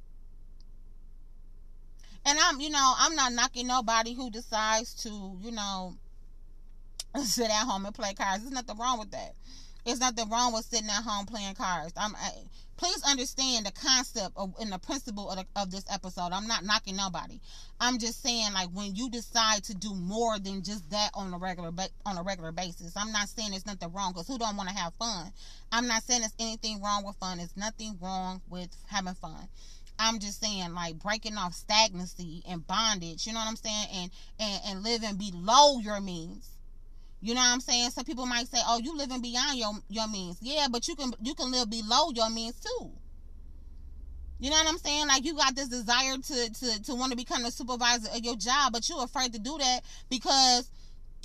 And 2.25 2.38
I'm, 2.40 2.60
you 2.60 2.70
know, 2.70 2.94
I'm 2.98 3.14
not 3.14 3.32
knocking 3.32 3.66
nobody 3.66 4.14
who 4.14 4.30
decides 4.30 4.94
to, 5.02 5.36
you 5.42 5.50
know, 5.50 5.94
sit 7.22 7.50
at 7.50 7.66
home 7.66 7.86
and 7.86 7.94
play 7.94 8.14
cards. 8.14 8.42
There's 8.42 8.52
nothing 8.52 8.78
wrong 8.78 8.98
with 8.98 9.10
that. 9.10 9.34
There's 9.84 10.00
nothing 10.00 10.28
wrong 10.28 10.52
with 10.52 10.64
sitting 10.64 10.88
at 10.88 11.02
home 11.02 11.26
playing 11.26 11.54
cards. 11.54 11.92
I'm, 11.96 12.14
I, 12.16 12.30
please 12.76 13.02
understand 13.08 13.66
the 13.66 13.72
concept 13.72 14.32
of, 14.36 14.54
and 14.60 14.72
the 14.72 14.78
principle 14.78 15.30
of, 15.30 15.38
the, 15.38 15.46
of 15.56 15.70
this 15.70 15.84
episode. 15.90 16.30
I'm 16.32 16.46
not 16.46 16.64
knocking 16.64 16.96
nobody. 16.96 17.40
I'm 17.80 17.98
just 17.98 18.22
saying 18.22 18.52
like 18.54 18.69
when 18.72 18.94
you 18.94 19.10
decide 19.10 19.64
to 19.64 19.75
do 19.75 19.94
more 19.94 20.38
than 20.38 20.62
just 20.62 20.88
that 20.90 21.10
on 21.14 21.32
a 21.32 21.38
regular 21.38 21.70
ba- 21.70 21.90
on 22.06 22.16
a 22.19 22.22
regular 22.22 22.52
basis. 22.52 22.96
I'm 22.96 23.12
not 23.12 23.28
saying 23.28 23.50
there's 23.50 23.66
nothing 23.66 23.92
wrong 23.92 24.12
because 24.12 24.26
who 24.26 24.38
don't 24.38 24.56
want 24.56 24.69
to 24.69 24.75
have 24.75 24.94
fun? 24.94 25.32
I'm 25.72 25.86
not 25.86 26.02
saying 26.02 26.20
there's 26.20 26.34
anything 26.38 26.80
wrong 26.82 27.04
with 27.04 27.16
fun. 27.16 27.38
There's 27.38 27.56
nothing 27.56 27.98
wrong 28.00 28.40
with 28.48 28.69
having 28.86 29.14
fun. 29.14 29.48
I'm 29.98 30.20
just 30.20 30.40
saying 30.40 30.75
like 30.75 30.98
breaking 30.98 31.36
off 31.36 31.54
stagnancy 31.54 32.42
and 32.48 32.66
bondage. 32.66 33.26
You 33.26 33.32
know 33.32 33.40
what 33.40 33.48
I'm 33.48 33.56
saying? 33.56 33.86
And 33.94 34.10
and 34.38 34.60
and 34.66 34.82
living 34.82 35.16
below 35.16 35.78
your 35.80 36.00
means 36.00 36.57
you 37.20 37.35
know 37.35 37.41
what 37.41 37.53
I'm 37.53 37.61
saying? 37.61 37.91
Some 37.91 38.05
people 38.05 38.26
might 38.26 38.49
say, 38.49 38.59
"Oh, 38.67 38.79
you 38.79 38.97
living 38.97 39.20
beyond 39.20 39.59
your 39.59 39.73
your 39.88 40.09
means." 40.09 40.38
Yeah, 40.41 40.67
but 40.70 40.87
you 40.88 40.94
can 40.94 41.12
you 41.20 41.35
can 41.35 41.50
live 41.50 41.69
below 41.69 42.11
your 42.15 42.31
means 42.31 42.61
too. 42.61 42.91
You 44.41 44.50
know 44.50 44.56
what 44.56 44.69
I'm 44.69 44.79
saying? 44.79 45.09
Like 45.09 45.25
you 45.25 45.35
got 45.35 45.56
this 45.56 45.69
desire 45.69 46.17
to 46.17 46.53
to 46.53 46.82
to 46.85 46.94
want 46.94 47.11
to 47.11 47.17
become 47.17 47.44
a 47.44 47.50
supervisor 47.50 48.09
of 48.15 48.25
your 48.25 48.37
job, 48.37 48.73
but 48.73 48.88
you're 48.88 49.03
afraid 49.03 49.32
to 49.32 49.38
do 49.38 49.59
that 49.59 49.81
because 50.09 50.70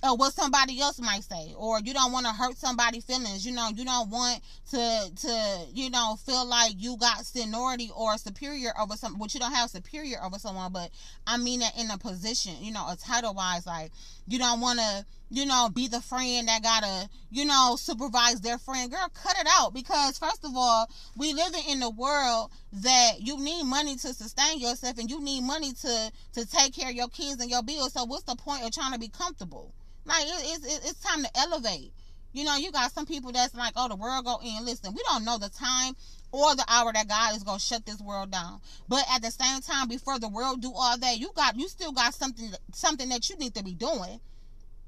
uh, 0.04 0.14
what 0.16 0.34
somebody 0.34 0.82
else 0.82 1.00
might 1.00 1.24
say, 1.24 1.54
or 1.58 1.80
you 1.80 1.94
don't 1.94 2.12
want 2.12 2.26
to 2.26 2.34
hurt 2.34 2.58
somebody's 2.58 3.06
feelings. 3.06 3.46
You 3.46 3.54
know, 3.54 3.70
you 3.74 3.86
don't 3.86 4.10
want 4.10 4.42
to 4.72 5.12
to 5.16 5.66
you 5.74 5.90
know 5.90 6.18
feel 6.26 6.46
like 6.46 6.74
you 6.78 6.98
got 6.98 7.26
seniority 7.26 7.90
or 7.96 8.18
superior 8.18 8.72
over 8.80 8.96
some. 8.96 9.18
But 9.18 9.34
you 9.34 9.40
don't 9.40 9.54
have 9.54 9.70
superior 9.70 10.18
over 10.24 10.38
someone, 10.38 10.74
but 10.74 10.90
I 11.26 11.38
mean 11.38 11.62
that 11.62 11.78
in 11.80 11.90
a 11.90 11.98
position, 11.98 12.56
you 12.60 12.74
know, 12.74 12.86
a 12.90 12.98
title 12.98 13.34
wise. 13.34 13.66
Like 13.66 13.92
you 14.28 14.40
don't 14.40 14.60
want 14.60 14.80
to, 14.80 15.06
you 15.34 15.48
know, 15.48 15.68
be 15.74 15.88
the 15.88 16.00
friend 16.00 16.48
that 16.48 16.62
gotta, 16.62 17.10
you 17.32 17.44
know, 17.44 17.76
supervise 17.76 18.40
their 18.42 18.60
friend. 18.60 18.92
Girl, 18.92 19.12
cut 19.16 19.36
it 19.40 19.48
out 19.50 19.74
because 19.74 20.20
first 20.20 20.46
of 20.46 20.52
all, 20.56 20.88
we 21.18 21.34
living 21.34 21.64
in 21.70 21.82
a 21.82 21.90
world 21.90 22.52
that 22.72 23.14
you 23.20 23.40
need 23.40 23.64
money 23.64 23.96
to 23.96 24.14
sustain 24.14 24.60
yourself, 24.60 25.00
and 25.00 25.10
you 25.10 25.20
need 25.20 25.42
money 25.42 25.74
to 25.74 26.12
to 26.34 26.46
take 26.46 26.76
care 26.76 26.90
of 26.90 26.96
your 26.96 27.08
kids 27.08 27.42
and 27.42 27.50
your 27.50 27.64
bills. 27.64 27.94
So 27.94 28.06
what's 28.06 28.24
the 28.24 28.36
point 28.36 28.64
of 28.64 28.72
trying 28.72 28.94
to 28.94 29.00
be 29.00 29.10
comfortable? 29.10 29.74
Like 30.06 30.24
it, 30.24 30.62
it's 30.66 30.90
it's 30.90 31.00
time 31.00 31.24
to 31.24 31.30
elevate. 31.36 31.92
You 32.32 32.44
know, 32.44 32.56
you 32.56 32.72
got 32.72 32.92
some 32.92 33.08
people 33.08 33.32
that's 33.32 33.56
like, 33.56 33.74
oh, 33.76 33.88
the 33.88 33.96
world 33.96 34.26
go 34.26 34.40
in. 34.44 34.66
Listen, 34.66 34.94
we 34.94 35.02
don't 35.10 35.26
know 35.26 35.40
the 35.40 35.50
time 35.50 35.96
or 36.32 36.56
the 36.56 36.66
hour 36.68 36.94
that 36.94 37.08
God 37.08 37.36
is 37.36 37.44
gonna 37.44 37.60
shut 37.60 37.88
this 37.88 38.00
world 38.00 38.30
down. 38.30 38.62
But 38.88 39.04
at 39.12 39.24
the 39.24 39.32
same 39.32 39.62
time, 39.62 39.88
before 39.88 40.20
the 40.20 40.30
world 40.30 40.62
do 40.62 40.72
all 40.76 40.98
that, 41.00 41.18
you 41.18 41.32
got 41.36 41.58
you 41.58 41.68
still 41.68 41.92
got 41.92 42.14
something 42.14 42.52
something 42.72 43.10
that 43.10 43.28
you 43.32 43.38
need 43.38 43.56
to 43.56 43.64
be 43.64 43.74
doing. 43.74 44.20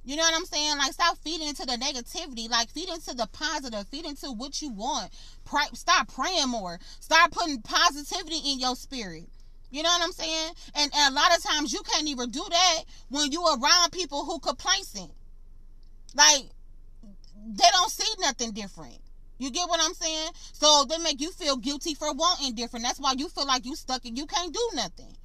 You 0.06 0.16
know 0.16 0.22
what 0.22 0.36
I'm 0.36 0.46
saying? 0.46 0.78
Like 0.78 0.94
stop 0.94 1.18
feeding 1.18 1.48
into 1.48 1.66
the 1.66 1.74
negativity. 1.74 2.50
Like 2.50 2.70
feed 2.70 2.90
into 2.90 3.16
the 3.16 3.28
positive. 3.34 3.88
Feed 3.88 4.06
into 4.06 4.32
what 4.32 4.62
you 4.62 4.70
want. 4.70 5.12
Pray, 5.46 5.64
start 5.74 6.08
praying 6.14 6.50
more. 6.50 6.80
Start 7.00 7.32
putting 7.32 7.62
positivity 7.62 8.40
in 8.52 8.60
your 8.60 8.76
spirit. 8.76 9.28
You 9.72 9.82
know 9.82 9.90
what 9.90 10.04
I'm 10.04 10.12
saying? 10.12 10.52
And, 10.76 10.92
and, 10.96 11.12
a 11.12 11.16
lot 11.16 11.36
of 11.36 11.44
times 11.44 11.74
you 11.74 11.82
can't 11.82 12.08
even 12.08 12.30
do 12.30 12.46
that 12.48 12.84
when 13.10 13.32
you 13.32 13.44
around 13.46 13.92
people 13.92 14.24
who 14.26 14.40
complacent. 14.40 15.12
Like 16.14 16.44
they 17.48 17.68
don't 17.72 17.92
see 17.92 18.12
nothing 18.20 18.52
different. 18.52 19.00
You 19.38 19.52
get 19.52 19.68
what 19.68 19.82
I'm 19.84 19.96
saying? 19.96 20.30
So 20.54 20.86
they 20.88 20.98
make 21.00 21.20
you 21.20 21.32
feel 21.32 21.58
guilty 21.58 21.96
for 21.96 22.14
wanting 22.14 22.54
different. 22.54 22.86
That's 22.86 23.00
why 23.00 23.16
you 23.18 23.28
feel 23.28 23.48
like 23.48 23.66
you 23.66 23.76
stuck 23.76 24.06
and 24.06 24.18
you 24.18 24.28
can't 24.28 24.54
do 24.54 24.70
nothing. 24.76 25.18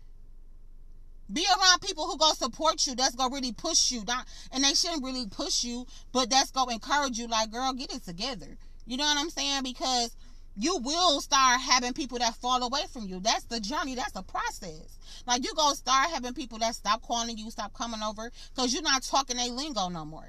Be 1.32 1.46
around 1.46 1.80
people 1.80 2.06
who 2.06 2.18
gonna 2.18 2.34
support 2.34 2.86
you. 2.86 2.94
That's 2.94 3.14
gonna 3.14 3.34
really 3.34 3.52
push 3.52 3.90
you. 3.92 4.02
Not, 4.06 4.26
and 4.52 4.64
they 4.64 4.74
shouldn't 4.74 5.04
really 5.04 5.26
push 5.26 5.62
you, 5.64 5.86
but 6.12 6.30
that's 6.30 6.50
gonna 6.50 6.72
encourage 6.72 7.18
you. 7.18 7.28
Like, 7.28 7.52
girl, 7.52 7.72
get 7.72 7.94
it 7.94 8.04
together. 8.04 8.56
You 8.86 8.96
know 8.96 9.04
what 9.04 9.18
I'm 9.18 9.30
saying? 9.30 9.62
Because 9.62 10.16
you 10.56 10.78
will 10.78 11.20
start 11.20 11.60
having 11.60 11.92
people 11.92 12.18
that 12.18 12.34
fall 12.34 12.62
away 12.62 12.82
from 12.92 13.06
you. 13.06 13.20
That's 13.20 13.44
the 13.44 13.60
journey. 13.60 13.94
That's 13.94 14.12
the 14.12 14.22
process. 14.22 14.98
Like 15.26 15.44
you 15.44 15.54
gonna 15.54 15.76
start 15.76 16.10
having 16.10 16.34
people 16.34 16.58
that 16.58 16.74
stop 16.74 17.02
calling 17.02 17.38
you, 17.38 17.50
stop 17.50 17.72
coming 17.74 18.00
over, 18.02 18.30
because 18.54 18.72
you're 18.72 18.82
not 18.82 19.02
talking 19.02 19.38
a 19.38 19.50
lingo 19.52 19.88
no 19.88 20.04
more. 20.04 20.28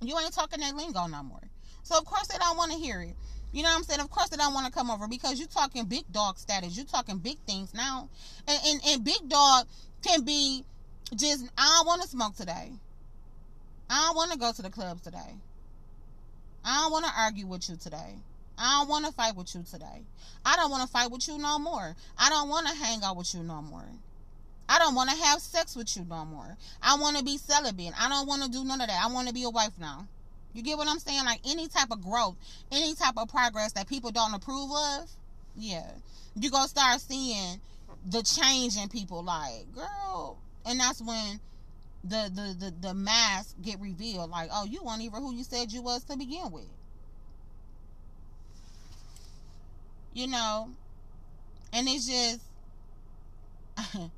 You 0.00 0.18
ain't 0.18 0.34
talking 0.34 0.62
a 0.62 0.74
lingo 0.74 1.06
no 1.06 1.22
more. 1.22 1.42
So 1.82 1.96
of 1.96 2.04
course 2.04 2.26
they 2.26 2.38
don't 2.38 2.56
want 2.56 2.72
to 2.72 2.78
hear 2.78 3.00
it. 3.02 3.14
You 3.54 3.62
know 3.62 3.68
what 3.68 3.76
I'm 3.76 3.84
saying? 3.84 4.00
Of 4.00 4.10
course 4.10 4.30
they 4.30 4.36
don't 4.36 4.52
want 4.52 4.66
to 4.66 4.72
come 4.72 4.90
over 4.90 5.06
because 5.06 5.38
you're 5.38 5.46
talking 5.46 5.84
big 5.84 6.10
dog 6.10 6.38
status. 6.38 6.76
You're 6.76 6.86
talking 6.86 7.18
big 7.18 7.38
things 7.46 7.72
now. 7.72 8.08
And 8.48 8.58
and, 8.66 8.80
and 8.88 9.04
big 9.04 9.28
dog 9.28 9.66
can 10.02 10.22
be 10.22 10.64
just 11.14 11.46
I 11.56 11.76
don't 11.76 11.86
want 11.86 12.02
to 12.02 12.08
smoke 12.08 12.34
today. 12.34 12.72
I 13.88 14.06
don't 14.06 14.16
want 14.16 14.32
to 14.32 14.38
go 14.38 14.50
to 14.50 14.60
the 14.60 14.70
clubs 14.70 15.02
today. 15.02 15.36
I 16.64 16.80
don't 16.82 16.90
want 16.90 17.04
to 17.04 17.12
argue 17.16 17.46
with 17.46 17.68
you 17.70 17.76
today. 17.76 18.16
I 18.58 18.80
don't 18.80 18.88
want 18.88 19.06
to 19.06 19.12
fight 19.12 19.36
with 19.36 19.54
you 19.54 19.62
today. 19.70 20.02
I 20.44 20.56
don't 20.56 20.72
want 20.72 20.82
to 20.82 20.88
fight 20.88 21.12
with 21.12 21.28
you 21.28 21.38
no 21.38 21.60
more. 21.60 21.94
I 22.18 22.30
don't 22.30 22.48
want 22.48 22.66
to 22.66 22.74
hang 22.74 23.04
out 23.04 23.16
with 23.16 23.32
you 23.34 23.44
no 23.44 23.62
more. 23.62 23.86
I 24.68 24.80
don't 24.80 24.96
want 24.96 25.10
to 25.10 25.16
have 25.16 25.40
sex 25.40 25.76
with 25.76 25.96
you 25.96 26.04
no 26.08 26.24
more. 26.24 26.56
I 26.82 26.96
want 26.96 27.18
to 27.18 27.24
be 27.24 27.38
celibate. 27.38 27.92
I 28.00 28.08
don't 28.08 28.26
want 28.26 28.42
to 28.42 28.48
do 28.48 28.64
none 28.64 28.80
of 28.80 28.88
that. 28.88 29.00
I 29.00 29.12
want 29.12 29.28
to 29.28 29.34
be 29.34 29.44
a 29.44 29.50
wife 29.50 29.78
now. 29.78 30.08
You 30.54 30.62
get 30.62 30.78
what 30.78 30.88
I'm 30.88 31.00
saying? 31.00 31.24
Like 31.24 31.40
any 31.44 31.68
type 31.68 31.90
of 31.90 32.00
growth, 32.00 32.36
any 32.70 32.94
type 32.94 33.14
of 33.16 33.28
progress 33.28 33.72
that 33.72 33.88
people 33.88 34.12
don't 34.12 34.32
approve 34.34 34.70
of, 34.70 35.10
yeah, 35.56 35.90
you're 36.36 36.52
going 36.52 36.64
to 36.64 36.68
start 36.68 37.00
seeing 37.00 37.60
the 38.08 38.22
change 38.22 38.76
in 38.76 38.88
people. 38.88 39.22
Like, 39.22 39.72
girl, 39.74 40.38
and 40.64 40.78
that's 40.78 41.02
when 41.02 41.40
the 42.04 42.30
the 42.32 42.56
the, 42.58 42.74
the 42.88 42.94
mask 42.94 43.56
get 43.62 43.80
revealed. 43.80 44.30
Like, 44.30 44.48
oh, 44.52 44.64
you 44.64 44.82
weren't 44.84 45.02
even 45.02 45.20
who 45.20 45.34
you 45.34 45.42
said 45.42 45.72
you 45.72 45.82
was 45.82 46.04
to 46.04 46.16
begin 46.16 46.50
with. 46.52 46.68
You 50.12 50.28
know, 50.28 50.70
and 51.72 51.88
it's 51.88 52.06
just. 52.06 52.40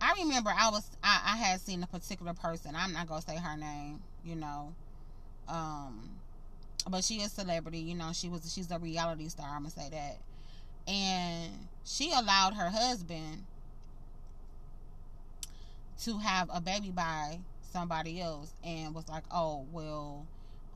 I 0.00 0.12
remember 0.18 0.52
I 0.54 0.68
was 0.68 0.88
I, 1.02 1.32
I 1.32 1.36
had 1.38 1.60
seen 1.60 1.82
a 1.82 1.86
particular 1.86 2.34
person. 2.34 2.74
I'm 2.76 2.92
not 2.92 3.08
gonna 3.08 3.22
say 3.22 3.36
her 3.36 3.56
name, 3.56 4.00
you 4.24 4.36
know. 4.36 4.74
Um 5.48 6.10
but 6.88 7.02
she 7.02 7.16
is 7.16 7.32
celebrity, 7.32 7.78
you 7.78 7.94
know, 7.94 8.12
she 8.12 8.28
was 8.28 8.52
she's 8.52 8.70
a 8.70 8.78
reality 8.78 9.28
star, 9.28 9.48
I'm 9.48 9.62
gonna 9.62 9.70
say 9.70 9.88
that. 9.90 10.18
And 10.86 11.68
she 11.84 12.12
allowed 12.12 12.54
her 12.54 12.70
husband 12.70 13.44
to 16.02 16.18
have 16.18 16.50
a 16.52 16.60
baby 16.60 16.90
by 16.90 17.38
somebody 17.72 18.20
else 18.20 18.52
and 18.64 18.94
was 18.94 19.08
like, 19.08 19.24
Oh, 19.30 19.66
well, 19.72 20.26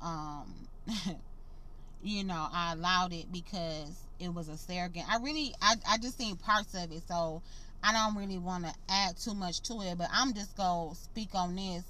um 0.00 0.68
you 2.02 2.24
know, 2.24 2.46
I 2.52 2.72
allowed 2.72 3.12
it 3.12 3.30
because 3.32 4.04
it 4.20 4.32
was 4.32 4.48
a 4.48 4.56
surrogate. 4.56 5.04
I 5.08 5.18
really 5.18 5.54
I, 5.60 5.74
I 5.88 5.98
just 5.98 6.18
seen 6.18 6.36
parts 6.36 6.74
of 6.74 6.90
it, 6.92 7.02
so 7.06 7.42
I 7.82 7.92
don't 7.92 8.16
really 8.16 8.38
want 8.38 8.64
to 8.64 8.74
add 8.88 9.16
too 9.16 9.34
much 9.34 9.60
to 9.62 9.80
it, 9.82 9.98
but 9.98 10.08
I'm 10.12 10.32
just 10.32 10.56
to 10.56 10.90
speak 10.94 11.30
on 11.34 11.56
this 11.56 11.84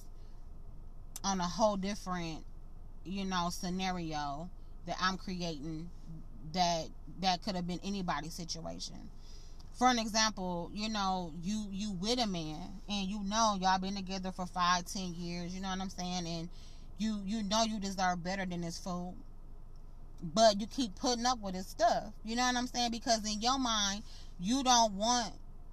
on 1.25 1.41
a 1.41 1.45
whole 1.45 1.77
different, 1.77 2.45
you 3.05 3.25
know, 3.25 3.49
scenario 3.51 4.49
that 4.87 4.97
I'm 5.01 5.17
creating 5.17 5.89
that 6.53 6.87
that 7.21 7.43
could 7.43 7.57
have 7.57 7.67
been 7.67 7.81
anybody's 7.85 8.35
situation. 8.35 8.97
For 9.79 9.89
an 9.89 9.99
example, 9.99 10.71
you 10.75 10.89
know, 10.89 11.33
you 11.43 11.67
you 11.71 11.93
with 11.93 12.19
a 12.19 12.27
man 12.27 12.59
and 12.89 13.09
you 13.09 13.23
know 13.23 13.57
y'all 13.61 13.79
been 13.79 13.95
together 13.95 14.33
for 14.33 14.47
five, 14.47 14.87
ten 14.87 15.15
years, 15.15 15.55
you 15.55 15.61
know 15.61 15.69
what 15.69 15.81
I'm 15.81 15.91
saying, 15.91 16.27
and 16.27 16.49
you 16.99 17.21
you 17.25 17.43
know 17.43 17.63
you 17.63 17.79
deserve 17.79 18.25
better 18.25 18.45
than 18.45 18.63
this 18.63 18.79
fool. 18.79 19.15
But 20.35 20.61
you 20.61 20.67
keep 20.67 20.97
putting 20.97 21.27
up 21.27 21.41
with 21.41 21.55
his 21.55 21.69
stuff. 21.69 22.13
You 22.25 22.35
know 22.35 22.43
what 22.43 22.57
I'm 22.57 22.67
saying? 22.67 22.91
Because 22.91 23.25
in 23.25 23.41
your 23.41 23.57
mind, 23.59 24.03
you 24.41 24.65
don't 24.65 24.95
want 24.95 25.33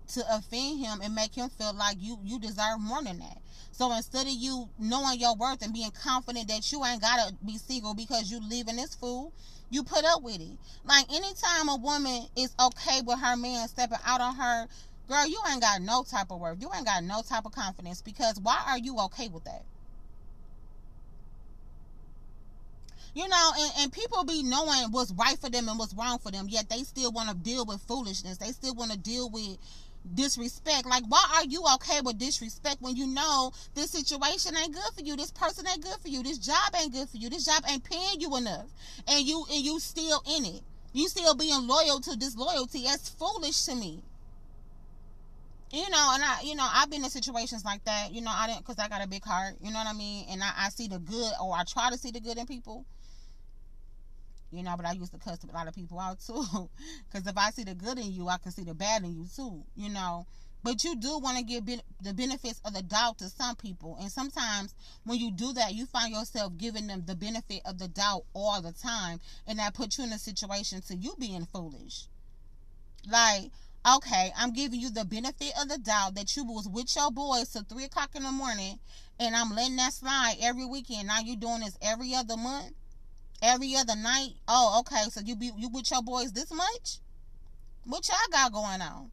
to 0.09 0.23
offend 0.35 0.79
him 0.79 0.99
and 1.01 1.15
make 1.15 1.33
him 1.35 1.49
feel 1.49 1.73
like 1.73 1.97
you 1.99 2.19
you 2.23 2.39
deserve 2.39 2.79
more 2.79 3.03
than 3.03 3.19
that. 3.19 3.37
So 3.71 3.91
instead 3.93 4.25
of 4.27 4.33
you 4.33 4.69
knowing 4.79 5.19
your 5.19 5.35
worth 5.35 5.61
and 5.61 5.73
being 5.73 5.91
confident 5.91 6.47
that 6.47 6.71
you 6.71 6.83
ain't 6.85 7.01
gotta 7.01 7.33
be 7.45 7.57
single 7.57 7.93
because 7.93 8.31
you 8.31 8.39
leaving 8.47 8.77
this 8.77 8.95
fool, 8.95 9.33
you 9.69 9.83
put 9.83 10.05
up 10.05 10.21
with 10.21 10.39
it. 10.39 10.57
Like 10.85 11.11
anytime 11.11 11.69
a 11.69 11.75
woman 11.75 12.27
is 12.37 12.53
okay 12.59 13.01
with 13.05 13.19
her 13.19 13.35
man 13.35 13.67
stepping 13.67 13.97
out 14.05 14.21
on 14.21 14.35
her, 14.35 14.67
girl, 15.09 15.27
you 15.27 15.39
ain't 15.51 15.61
got 15.61 15.81
no 15.81 16.03
type 16.03 16.31
of 16.31 16.39
worth. 16.39 16.61
You 16.61 16.69
ain't 16.75 16.85
got 16.85 17.03
no 17.03 17.21
type 17.21 17.45
of 17.45 17.51
confidence 17.51 18.01
because 18.01 18.39
why 18.39 18.63
are 18.67 18.77
you 18.77 18.97
okay 18.99 19.27
with 19.27 19.43
that? 19.43 19.63
You 23.15 23.29
know, 23.29 23.51
and, 23.57 23.71
and 23.79 23.93
people 23.93 24.25
be 24.25 24.43
knowing 24.43 24.91
what's 24.91 25.11
right 25.13 25.39
for 25.39 25.49
them 25.49 25.69
and 25.69 25.79
what's 25.79 25.93
wrong 25.93 26.19
for 26.19 26.31
them, 26.31 26.47
yet 26.49 26.69
they 26.69 26.83
still 26.83 27.13
want 27.13 27.29
to 27.29 27.35
deal 27.35 27.65
with 27.65 27.81
foolishness. 27.81 28.37
They 28.37 28.51
still 28.51 28.75
want 28.75 28.91
to 28.91 28.97
deal 28.97 29.29
with 29.29 29.57
disrespect. 30.13 30.85
Like, 30.85 31.03
why 31.07 31.23
are 31.35 31.45
you 31.45 31.63
okay 31.75 32.01
with 32.01 32.17
disrespect 32.17 32.81
when 32.81 32.95
you 32.95 33.07
know 33.07 33.51
this 33.73 33.91
situation 33.91 34.55
ain't 34.55 34.73
good 34.73 34.93
for 34.95 35.01
you? 35.01 35.15
This 35.15 35.31
person 35.31 35.65
ain't 35.67 35.83
good 35.83 35.97
for 36.01 36.07
you. 36.07 36.23
This 36.23 36.37
job 36.37 36.73
ain't 36.79 36.93
good 36.93 37.09
for 37.09 37.17
you. 37.17 37.29
This 37.29 37.45
job 37.45 37.63
ain't 37.69 37.83
paying 37.83 38.19
you 38.19 38.35
enough, 38.37 38.67
and 39.07 39.25
you 39.25 39.45
and 39.51 39.63
you 39.63 39.79
still 39.79 40.21
in 40.37 40.45
it. 40.45 40.61
You 40.93 41.07
still 41.07 41.35
being 41.35 41.67
loyal 41.67 41.99
to 42.01 42.15
disloyalty. 42.15 42.83
That's 42.83 43.09
foolish 43.09 43.63
to 43.65 43.75
me. 43.75 44.01
You 45.71 45.89
know, 45.89 46.11
and 46.13 46.23
I, 46.23 46.39
you 46.43 46.55
know, 46.55 46.65
I've 46.71 46.89
been 46.89 47.03
in 47.03 47.09
situations 47.09 47.65
like 47.65 47.83
that. 47.83 48.13
You 48.13 48.21
know, 48.21 48.31
I 48.33 48.47
didn't 48.47 48.59
because 48.59 48.79
I 48.79 48.87
got 48.87 49.03
a 49.03 49.07
big 49.07 49.23
heart. 49.25 49.55
You 49.61 49.73
know 49.73 49.79
what 49.79 49.87
I 49.87 49.93
mean? 49.93 50.25
And 50.29 50.41
I, 50.41 50.51
I 50.57 50.69
see 50.69 50.87
the 50.87 50.99
good, 50.99 51.31
or 51.41 51.53
I 51.53 51.63
try 51.63 51.89
to 51.89 51.97
see 51.97 52.11
the 52.11 52.21
good 52.21 52.37
in 52.37 52.45
people 52.45 52.85
you 54.55 54.63
know, 54.63 54.75
but 54.77 54.85
I 54.85 54.93
used 54.93 55.11
to 55.11 55.19
cuss 55.19 55.39
a 55.43 55.53
lot 55.53 55.67
of 55.67 55.75
people 55.75 55.99
out 55.99 56.19
too. 56.19 56.43
Because 57.07 57.27
if 57.27 57.37
I 57.37 57.51
see 57.51 57.63
the 57.63 57.75
good 57.75 57.99
in 57.99 58.11
you, 58.11 58.27
I 58.27 58.37
can 58.37 58.51
see 58.51 58.63
the 58.63 58.73
bad 58.73 59.03
in 59.03 59.15
you 59.15 59.25
too, 59.33 59.63
you 59.75 59.89
know. 59.89 60.25
But 60.65 60.83
you 60.83 60.95
do 60.95 61.19
want 61.19 61.37
to 61.37 61.43
give 61.43 61.63
ben- 61.63 61.83
the 62.01 62.11
benefits 62.11 62.59
of 62.65 62.73
the 62.73 62.81
doubt 62.81 63.19
to 63.19 63.29
some 63.29 63.55
people. 63.55 63.97
And 64.01 64.11
sometimes 64.11 64.73
when 65.03 65.19
you 65.19 65.29
do 65.29 65.53
that, 65.53 65.75
you 65.75 65.85
find 65.85 66.11
yourself 66.11 66.53
giving 66.57 66.87
them 66.87 67.03
the 67.05 67.15
benefit 67.15 67.61
of 67.65 67.77
the 67.77 67.87
doubt 67.87 68.23
all 68.33 68.63
the 68.63 68.71
time. 68.71 69.19
And 69.45 69.59
that 69.59 69.75
puts 69.75 69.99
you 69.99 70.05
in 70.05 70.11
a 70.11 70.17
situation 70.17 70.81
to 70.87 70.95
you 70.95 71.13
being 71.19 71.45
foolish. 71.45 72.07
Like, 73.07 73.51
okay, 73.87 74.33
I'm 74.35 74.53
giving 74.53 74.79
you 74.79 74.89
the 74.89 75.05
benefit 75.05 75.51
of 75.61 75.69
the 75.69 75.77
doubt 75.77 76.15
that 76.15 76.35
you 76.35 76.43
was 76.43 76.67
with 76.67 76.95
your 76.95 77.11
boys 77.11 77.49
till 77.49 77.61
3 77.61 77.83
o'clock 77.83 78.15
in 78.15 78.23
the 78.23 78.31
morning. 78.31 78.79
And 79.19 79.35
I'm 79.35 79.51
letting 79.51 79.75
that 79.75 79.93
slide 79.93 80.37
every 80.41 80.65
weekend. 80.65 81.09
Now 81.09 81.19
you 81.19 81.35
doing 81.35 81.59
this 81.59 81.77
every 81.79 82.15
other 82.15 82.37
month 82.37 82.73
every 83.45 83.75
other 83.75 83.95
night. 83.95 84.31
Oh, 84.47 84.81
okay. 84.81 85.03
So 85.09 85.21
you 85.21 85.35
be 85.35 85.51
you 85.57 85.69
with 85.69 85.89
your 85.91 86.01
boys 86.01 86.31
this 86.31 86.51
much? 86.51 86.97
What 87.85 88.07
y'all 88.07 88.17
got 88.31 88.51
going 88.51 88.81
on? 88.81 89.11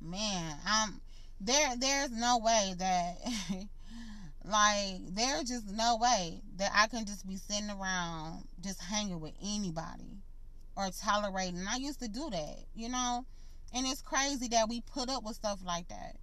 Man, 0.00 0.56
I'm 0.66 1.00
there. 1.40 1.76
There's 1.78 2.10
no 2.10 2.38
way 2.38 2.74
that, 2.78 3.18
like, 4.44 5.14
there's 5.14 5.44
just 5.44 5.70
no 5.70 5.98
way 6.00 6.40
that 6.56 6.72
I 6.74 6.88
can 6.88 7.04
just 7.04 7.28
be 7.28 7.36
sitting 7.36 7.70
around 7.70 8.44
just 8.60 8.80
hanging 8.80 9.20
with 9.20 9.34
anybody 9.40 10.18
or 10.76 10.88
tolerating. 11.04 11.64
I 11.70 11.76
used 11.76 12.00
to 12.00 12.08
do 12.08 12.30
that, 12.30 12.64
you 12.74 12.88
know, 12.88 13.26
and 13.74 13.86
it's 13.86 14.02
crazy 14.02 14.48
that 14.48 14.68
we 14.68 14.80
put 14.80 15.08
up 15.08 15.22
with 15.22 15.36
stuff 15.36 15.60
like 15.64 15.86
that 15.88 16.16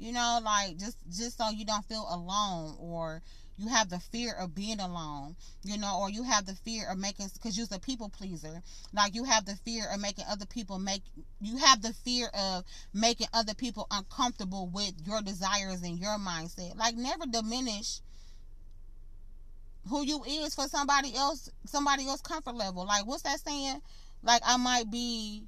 you 0.00 0.12
know 0.12 0.40
like 0.42 0.76
just 0.78 0.96
just 1.10 1.38
so 1.38 1.50
you 1.50 1.64
don't 1.64 1.84
feel 1.84 2.06
alone 2.10 2.74
or 2.80 3.22
you 3.56 3.68
have 3.68 3.90
the 3.90 3.98
fear 3.98 4.34
of 4.40 4.54
being 4.54 4.80
alone 4.80 5.36
you 5.62 5.76
know 5.76 5.98
or 6.00 6.10
you 6.10 6.22
have 6.22 6.46
the 6.46 6.54
fear 6.54 6.90
of 6.90 6.98
making 6.98 7.28
because 7.34 7.56
you're 7.56 7.66
a 7.72 7.78
people 7.78 8.08
pleaser. 8.08 8.62
Like 8.94 9.14
you 9.14 9.24
have 9.24 9.44
the 9.44 9.56
fear 9.56 9.84
of 9.92 10.00
making 10.00 10.24
other 10.28 10.46
people 10.46 10.78
make 10.78 11.02
you 11.40 11.58
have 11.58 11.82
the 11.82 11.92
fear 11.92 12.28
of 12.28 12.64
making 12.94 13.26
other 13.32 13.54
people 13.54 13.86
uncomfortable 13.90 14.70
with 14.72 14.94
your 15.04 15.20
desires 15.20 15.82
and 15.82 15.98
your 15.98 16.18
mindset. 16.18 16.76
Like 16.76 16.96
never 16.96 17.26
diminish 17.26 18.00
who 19.88 20.04
you 20.04 20.22
is 20.24 20.54
for 20.54 20.68
somebody 20.68 21.14
else 21.14 21.50
somebody 21.66 22.06
else 22.08 22.22
comfort 22.22 22.54
level. 22.54 22.86
Like 22.86 23.06
what's 23.06 23.22
that 23.22 23.40
saying? 23.40 23.82
Like 24.22 24.42
i 24.46 24.56
might 24.56 24.90
be 24.90 25.44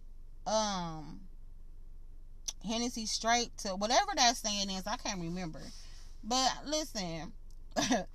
um 0.47 1.21
Hennessy 2.64 3.07
straight 3.07 3.57
to 3.59 3.71
whatever 3.71 4.12
that 4.16 4.37
saying 4.37 4.71
is. 4.71 4.87
I 4.87 4.97
can't 4.97 5.21
remember. 5.21 5.61
But 6.25 6.50
listen, 6.66 7.33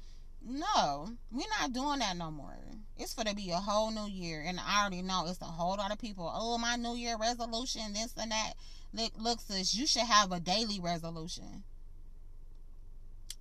no, 0.46 1.10
we're 1.32 1.46
not 1.60 1.74
doing 1.74 2.00
that 2.00 2.18
no 2.18 2.32
more. 2.32 2.58
It's 2.98 3.14
for 3.14 3.24
to 3.24 3.36
be 3.36 3.52
a 3.52 3.58
whole 3.58 3.92
new 3.92 4.08
year, 4.08 4.44
and 4.46 4.60
I 4.60 4.82
already 4.82 5.02
know 5.02 5.26
it's 5.28 5.42
a 5.42 5.46
whole 5.46 5.78
lot 5.78 5.92
of 5.92 6.00
people. 6.00 6.32
Oh, 6.34 6.58
my 6.58 6.76
New 6.78 6.96
Year 6.96 7.16
resolution, 7.20 7.94
this 7.94 8.14
and 8.18 8.32
that. 8.32 8.54
Look, 8.94 9.12
look, 9.18 9.42
sis, 9.42 9.76
you 9.76 9.86
should 9.86 10.04
have 10.04 10.32
a 10.32 10.40
daily 10.40 10.80
resolution. 10.80 11.64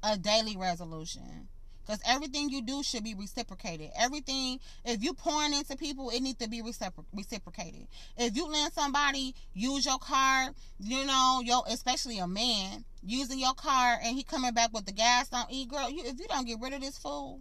A 0.02 0.18
daily 0.18 0.56
resolution. 0.56 1.48
Because 1.87 2.00
everything 2.05 2.50
you 2.50 2.62
do 2.62 2.83
should 2.83 3.05
be 3.05 3.14
reciprocated. 3.14 3.90
Everything, 3.97 4.59
if 4.85 5.05
you 5.05 5.14
pouring 5.14 5.55
into 5.55 5.76
people, 5.76 6.11
it 6.11 6.21
needs 6.21 6.38
to 6.38 6.49
be 6.49 6.61
recipro- 6.61 7.05
reciprocated. 7.14 7.87
If 8.16 8.37
you 8.37 8.47
lend 8.49 8.73
somebody 8.73 9.35
use 9.55 9.87
your 9.87 9.99
car, 9.99 10.50
you 10.81 11.05
know, 11.07 11.40
yo, 11.45 11.61
especially 11.69 12.19
a 12.19 12.26
man, 12.26 12.85
using 13.05 13.38
your 13.38 13.55
car 13.55 13.99
and 14.02 14.16
he 14.16 14.25
coming 14.25 14.52
back 14.52 14.73
with 14.73 14.87
the 14.87 14.93
gas 14.93 15.28
on 15.33 15.45
E, 15.49 15.66
girl, 15.66 15.88
you, 15.88 16.02
if 16.05 16.19
you 16.19 16.26
don't 16.28 16.47
get 16.47 16.59
rid 16.61 16.73
of 16.73 16.81
this 16.81 16.99
fool, 16.99 17.40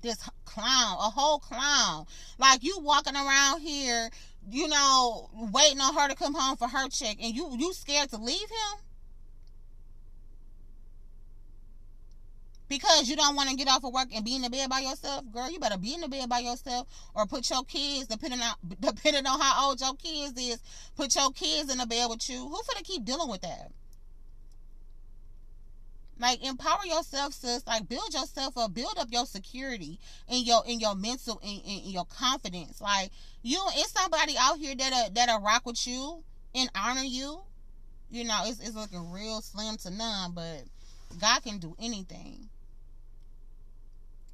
this 0.00 0.28
clown, 0.44 0.96
a 0.98 1.10
whole 1.10 1.40
clown. 1.40 2.06
Like 2.38 2.62
you 2.62 2.78
walking 2.80 3.16
around 3.16 3.60
here, 3.60 4.08
you 4.48 4.68
know, 4.68 5.30
waiting 5.52 5.80
on 5.80 5.94
her 5.94 6.08
to 6.08 6.14
come 6.14 6.34
home 6.34 6.56
for 6.56 6.68
her 6.68 6.88
check, 6.88 7.16
and 7.20 7.34
you 7.34 7.54
you 7.58 7.72
scared 7.72 8.10
to 8.10 8.16
leave 8.16 8.40
him. 8.40 8.80
Because 12.70 13.08
you 13.08 13.16
don't 13.16 13.34
want 13.34 13.50
to 13.50 13.56
get 13.56 13.68
off 13.68 13.82
of 13.82 13.92
work 13.92 14.06
and 14.14 14.24
be 14.24 14.36
in 14.36 14.42
the 14.42 14.48
bed 14.48 14.70
by 14.70 14.78
yourself, 14.78 15.24
girl, 15.32 15.50
you 15.50 15.58
better 15.58 15.76
be 15.76 15.92
in 15.92 16.00
the 16.00 16.08
bed 16.08 16.28
by 16.28 16.38
yourself 16.38 16.86
or 17.14 17.26
put 17.26 17.50
your 17.50 17.64
kids, 17.64 18.06
depending 18.06 18.40
on 18.40 18.54
depending 18.80 19.26
on 19.26 19.38
how 19.40 19.68
old 19.68 19.80
your 19.80 19.94
kids 19.96 20.40
is, 20.40 20.62
put 20.96 21.14
your 21.16 21.32
kids 21.32 21.70
in 21.70 21.78
the 21.78 21.86
bed 21.86 22.08
with 22.08 22.30
you. 22.30 22.48
Who's 22.48 22.66
gonna 22.68 22.84
keep 22.84 23.04
dealing 23.04 23.28
with 23.28 23.42
that? 23.42 23.72
Like 26.20 26.46
empower 26.46 26.84
yourself, 26.84 27.34
sis. 27.34 27.66
Like 27.66 27.88
build 27.88 28.14
yourself 28.14 28.56
up, 28.56 28.72
build 28.72 28.94
up 28.98 29.08
your 29.10 29.26
security 29.26 29.98
in 30.28 30.44
your 30.44 30.62
in 30.64 30.78
your 30.78 30.94
mental 30.94 31.40
in, 31.42 31.60
in 31.66 31.90
your 31.90 32.04
confidence. 32.04 32.80
Like 32.80 33.10
you, 33.42 33.60
it's 33.74 33.90
somebody 33.90 34.36
out 34.38 34.58
here 34.58 34.76
that 34.76 34.92
uh, 34.92 35.08
that'll 35.12 35.40
rock 35.40 35.66
with 35.66 35.84
you 35.88 36.22
and 36.54 36.70
honor 36.76 37.02
you. 37.02 37.40
You 38.10 38.24
know, 38.24 38.42
it's 38.44 38.60
it's 38.60 38.76
looking 38.76 39.10
real 39.10 39.40
slim 39.40 39.76
to 39.78 39.90
none, 39.90 40.32
but 40.34 40.62
God 41.18 41.42
can 41.42 41.58
do 41.58 41.74
anything. 41.80 42.48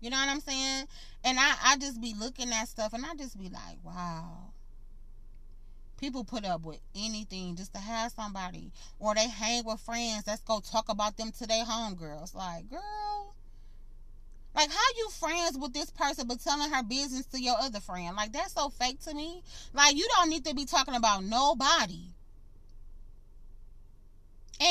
You 0.06 0.10
know 0.10 0.18
what 0.18 0.28
I'm 0.28 0.40
saying? 0.40 0.86
And 1.24 1.36
I, 1.36 1.54
I 1.64 1.76
just 1.78 2.00
be 2.00 2.14
looking 2.16 2.52
at 2.52 2.68
stuff 2.68 2.92
and 2.92 3.04
I 3.04 3.16
just 3.16 3.36
be 3.36 3.48
like, 3.48 3.78
wow. 3.82 4.52
People 5.98 6.22
put 6.22 6.44
up 6.44 6.62
with 6.64 6.78
anything 6.94 7.56
just 7.56 7.74
to 7.74 7.80
have 7.80 8.12
somebody. 8.12 8.70
Or 9.00 9.16
they 9.16 9.26
hang 9.26 9.64
with 9.64 9.80
friends. 9.80 10.22
Let's 10.28 10.42
go 10.42 10.60
talk 10.60 10.90
about 10.90 11.16
them 11.16 11.32
to 11.40 11.46
their 11.48 11.64
homegirls. 11.64 12.36
Like, 12.36 12.70
girl. 12.70 13.34
Like, 14.54 14.70
how 14.70 14.86
you 14.96 15.10
friends 15.10 15.58
with 15.58 15.72
this 15.72 15.90
person 15.90 16.28
but 16.28 16.38
telling 16.38 16.70
her 16.70 16.84
business 16.84 17.26
to 17.26 17.42
your 17.42 17.56
other 17.58 17.80
friend? 17.80 18.14
Like, 18.14 18.32
that's 18.32 18.52
so 18.52 18.68
fake 18.68 19.00
to 19.06 19.12
me. 19.12 19.42
Like, 19.74 19.96
you 19.96 20.06
don't 20.14 20.30
need 20.30 20.44
to 20.44 20.54
be 20.54 20.66
talking 20.66 20.94
about 20.94 21.24
nobody. 21.24 22.12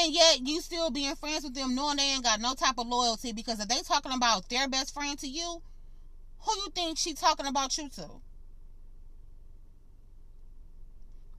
And 0.06 0.14
yet 0.14 0.48
you 0.48 0.62
still 0.62 0.92
being 0.92 1.16
friends 1.16 1.44
with 1.44 1.56
them 1.56 1.74
knowing 1.74 1.98
they 1.98 2.04
ain't 2.04 2.24
got 2.24 2.40
no 2.40 2.54
type 2.54 2.78
of 2.78 2.86
loyalty 2.86 3.34
because 3.34 3.60
if 3.60 3.68
they 3.68 3.82
talking 3.82 4.12
about 4.12 4.48
their 4.50 4.68
best 4.68 4.94
friend 4.94 5.18
to 5.18 5.28
you, 5.28 5.64
who 6.42 6.52
you 6.58 6.70
think 6.76 7.00
she 7.00 7.16
talking 7.16 7.48
about 7.48 7.76
you 7.76 7.90
to? 7.90 8.04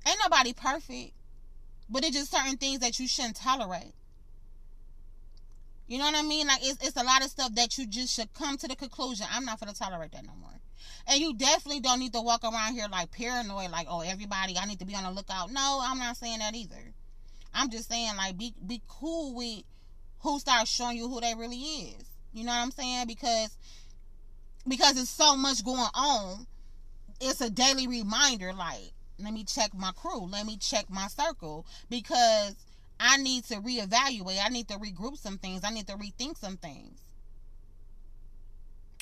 Ain't 0.04 0.18
nobody 0.20 0.52
perfect, 0.52 1.12
but 1.88 2.04
it's 2.04 2.16
just 2.16 2.32
certain 2.32 2.56
things 2.56 2.80
that 2.80 2.99
you 2.99 3.06
shouldn't 3.06 3.37
tolerate. 3.37 3.94
You 5.87 5.99
know 5.99 6.06
what 6.06 6.16
I 6.16 6.23
mean? 6.23 6.49
Like 6.49 6.58
it's 6.64 6.85
it's 6.85 7.00
a 7.00 7.04
lot 7.04 7.23
of 7.23 7.30
stuff 7.30 7.54
that 7.54 7.78
you 7.78 7.87
just 7.87 8.16
should 8.16 8.35
come 8.35 8.56
to 8.56 8.66
the 8.66 8.75
conclusion. 8.75 9.28
I'm 9.30 9.44
not 9.44 9.61
gonna 9.61 9.75
tolerate 9.75 10.11
that 10.11 10.26
no 10.26 10.32
more. 10.40 10.50
And 11.06 11.20
you 11.20 11.35
definitely 11.35 11.78
don't 11.78 12.00
need 12.00 12.14
to 12.14 12.20
walk 12.20 12.42
around 12.42 12.75
here 12.75 12.87
like 12.90 13.12
paranoid, 13.12 13.70
like 13.70 13.87
oh 13.88 14.00
everybody, 14.00 14.58
I 14.58 14.66
need 14.66 14.80
to 14.80 14.87
be 14.87 14.96
on 14.96 15.04
the 15.04 15.12
lookout. 15.12 15.52
No, 15.52 15.78
I'm 15.80 16.00
not 16.00 16.16
saying 16.16 16.40
that 16.40 16.56
either. 16.56 16.94
I'm 17.56 17.70
just 17.70 17.88
saying 17.88 18.16
like 18.16 18.36
be 18.36 18.54
be 18.64 18.82
cool 18.86 19.34
with 19.34 19.64
who 20.20 20.38
starts 20.38 20.70
showing 20.70 20.98
you 20.98 21.08
who 21.08 21.20
they 21.20 21.34
really 21.34 21.56
is. 21.56 22.04
You 22.32 22.44
know 22.44 22.52
what 22.52 22.58
I'm 22.58 22.70
saying? 22.70 23.06
Because 23.06 23.56
because 24.68 25.00
it's 25.00 25.10
so 25.10 25.36
much 25.36 25.64
going 25.64 25.88
on. 25.94 26.46
It's 27.18 27.40
a 27.40 27.48
daily 27.48 27.86
reminder 27.86 28.52
like 28.52 28.92
let 29.18 29.32
me 29.32 29.44
check 29.44 29.72
my 29.75 29.92
crew, 29.92 30.26
let 30.26 30.44
me 30.44 30.58
check 30.58 30.90
my 30.90 31.06
circle 31.08 31.64
because 31.88 32.54
I 33.00 33.16
need 33.16 33.44
to 33.44 33.56
reevaluate. 33.56 34.38
I 34.44 34.50
need 34.50 34.68
to 34.68 34.75
regroup 34.75 35.16
some 35.16 35.38
things. 35.38 35.62
I 35.64 35.70
need 35.70 35.86
to 35.86 35.94
rethink 35.94 36.36
some 36.36 36.58
things. 36.58 37.00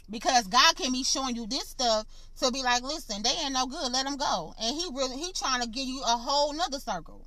Because 0.09 0.47
God 0.47 0.77
can 0.77 0.93
be 0.93 1.03
showing 1.03 1.35
you 1.35 1.47
this 1.47 1.69
stuff 1.69 2.07
to 2.41 2.53
be 2.53 2.63
like, 2.63 2.83
listen, 2.83 3.23
they 3.23 3.31
ain't 3.31 3.55
no 3.55 3.67
good. 3.67 3.91
Let 3.91 4.05
them 4.05 4.17
go. 4.17 4.55
And 4.61 4.77
He 4.77 4.87
really 4.93 5.17
He 5.17 5.33
trying 5.33 5.63
to 5.63 5.69
give 5.69 5.87
you 5.87 6.03
a 6.03 6.17
whole 6.17 6.53
nother 6.53 6.79
circle 6.79 7.27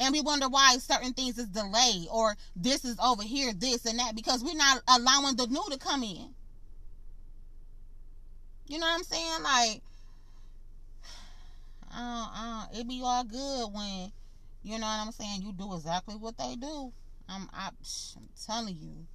and 0.00 0.12
we 0.14 0.22
wonder 0.22 0.48
why 0.48 0.78
certain 0.78 1.12
things 1.12 1.36
is 1.36 1.48
delayed 1.48 2.08
or 2.10 2.34
this 2.56 2.86
is 2.86 2.96
over 3.04 3.22
here, 3.22 3.52
this 3.52 3.84
and 3.84 3.98
that, 3.98 4.16
because 4.16 4.42
we're 4.42 4.54
not 4.54 4.82
allowing 4.88 5.36
the 5.36 5.46
new 5.46 5.62
to 5.70 5.78
come 5.78 6.02
in. 6.02 6.30
You 8.66 8.78
know 8.78 8.86
what 8.86 8.94
I'm 8.94 9.02
saying? 9.04 9.42
Like, 9.42 9.82
uh, 11.94 12.28
uh, 12.34 12.64
it 12.72 12.88
be 12.88 13.02
all 13.04 13.24
good 13.24 13.66
when, 13.74 14.10
you 14.62 14.78
know 14.78 14.86
what 14.86 15.06
I'm 15.06 15.12
saying, 15.12 15.42
you 15.42 15.52
do 15.52 15.74
exactly 15.74 16.14
what 16.14 16.38
they 16.38 16.56
do. 16.56 16.92
I'm, 17.28 17.48
I, 17.52 17.68
I'm 17.68 18.28
telling 18.46 18.78
you. 18.80 19.06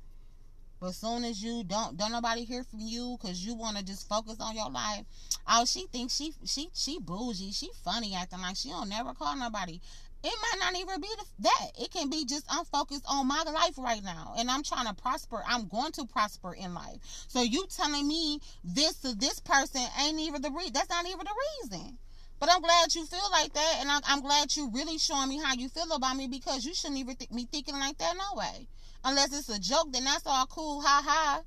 But 0.80 0.94
soon 0.94 1.24
as 1.24 1.42
you 1.42 1.64
don't, 1.64 1.98
don't 1.98 2.12
nobody 2.12 2.44
hear 2.44 2.64
from 2.64 2.82
you 2.82 3.18
because 3.20 3.44
you 3.44 3.56
want 3.56 3.78
to 3.78 3.84
just 3.84 4.08
focus 4.08 4.36
on 4.40 4.56
your 4.56 4.70
life. 4.70 5.06
Oh, 5.48 5.66
she 5.66 5.88
thinks 5.88 6.16
she, 6.16 6.34
she, 6.46 6.70
she 6.74 7.00
bougie. 7.00 7.52
She 7.54 7.70
funny 7.84 8.14
acting 8.14 8.42
like 8.42 8.56
she 8.56 8.70
don't 8.70 8.90
never 8.90 9.14
call 9.14 9.36
nobody 9.36 9.80
it 10.26 10.34
might 10.42 10.60
not 10.60 10.76
even 10.80 11.00
be 11.00 11.08
that. 11.40 11.72
It 11.80 11.92
can 11.92 12.10
be 12.10 12.26
just 12.26 12.46
I'm 12.50 12.66
focused 12.66 13.06
on 13.08 13.28
my 13.28 13.44
life 13.44 13.78
right 13.78 14.04
now 14.04 14.34
and 14.38 14.50
I'm 14.50 14.64
trying 14.64 14.88
to 14.88 14.94
prosper. 14.96 15.44
I'm 15.48 15.68
going 15.68 15.92
to 15.94 16.06
prosper 16.06 16.56
in 16.56 16.74
life. 16.74 16.98
So 17.28 17.44
you 17.44 17.66
telling 17.68 18.08
me 18.08 18.40
this 18.64 18.96
to 19.02 19.14
this 19.14 19.40
person 19.40 19.82
ain't 20.02 20.20
even 20.20 20.42
the 20.42 20.50
reason. 20.50 20.74
That's 20.74 20.90
not 20.90 21.06
even 21.06 21.20
the 21.20 21.70
reason. 21.70 22.00
But 22.40 22.50
I'm 22.52 22.62
glad 22.62 22.94
you 22.96 23.06
feel 23.06 23.30
like 23.32 23.54
that, 23.54 23.78
and 23.80 23.90
I'm, 23.90 24.02
I'm, 24.06 24.22
glad 24.22 24.56
you 24.56 24.70
really 24.74 24.98
showing 24.98 25.30
me 25.30 25.40
how 25.42 25.54
you 25.54 25.70
feel 25.70 25.90
about 25.94 26.18
me 26.18 26.28
because 26.28 26.66
you 26.66 26.74
shouldn't 26.74 27.00
even 27.00 27.16
th- 27.16 27.30
be 27.30 27.48
thinking 27.50 27.76
like 27.76 27.98
that 28.00 28.14
no 28.18 28.38
way. 28.38 28.68
Unless 29.06 29.38
it's 29.38 29.50
a 29.50 29.60
joke, 29.60 29.94
then 29.94 30.04
that's 30.04 30.24
all 30.26 30.46
cool, 30.48 30.82
ha 30.82 31.02
ha. 31.06 31.42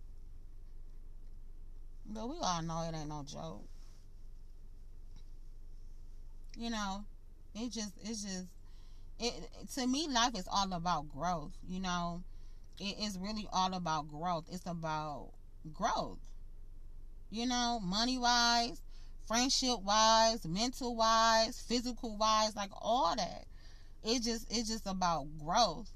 But 2.07 2.29
we 2.29 2.37
all 2.40 2.62
know 2.62 2.88
it 2.88 2.96
ain't 2.96 3.09
no 3.09 3.22
joke. 3.26 3.64
You 6.57 6.70
know, 6.70 7.05
it 7.55 7.70
just, 7.70 7.92
it's 8.03 8.22
just, 8.22 8.46
it 9.20 9.35
to 9.74 9.87
me 9.87 10.09
life 10.09 10.37
is 10.37 10.48
all 10.50 10.72
about 10.72 11.09
growth 11.09 11.57
you 11.68 11.81
know? 11.81 12.22
It 12.81 12.96
is 13.00 13.18
really 13.18 13.48
all 13.52 13.74
about 13.74 14.09
growth. 14.09 14.44
It's 14.50 14.66
about 14.66 15.31
growth 15.72 16.18
you 17.31 17.46
know? 17.46 17.81
Money 17.83 18.18
wise 18.18 18.81
friendship 19.26 19.83
wise 19.83 20.46
mental 20.46 20.96
wise 20.96 21.61
physical 21.61 22.16
wise 22.16 22.57
like 22.57 22.70
all 22.81 23.14
that. 23.16 23.44
It 24.02 24.22
just 24.22 24.46
it's 24.50 24.68
just 24.68 24.87
about 24.87 25.26
growth. 25.38 25.90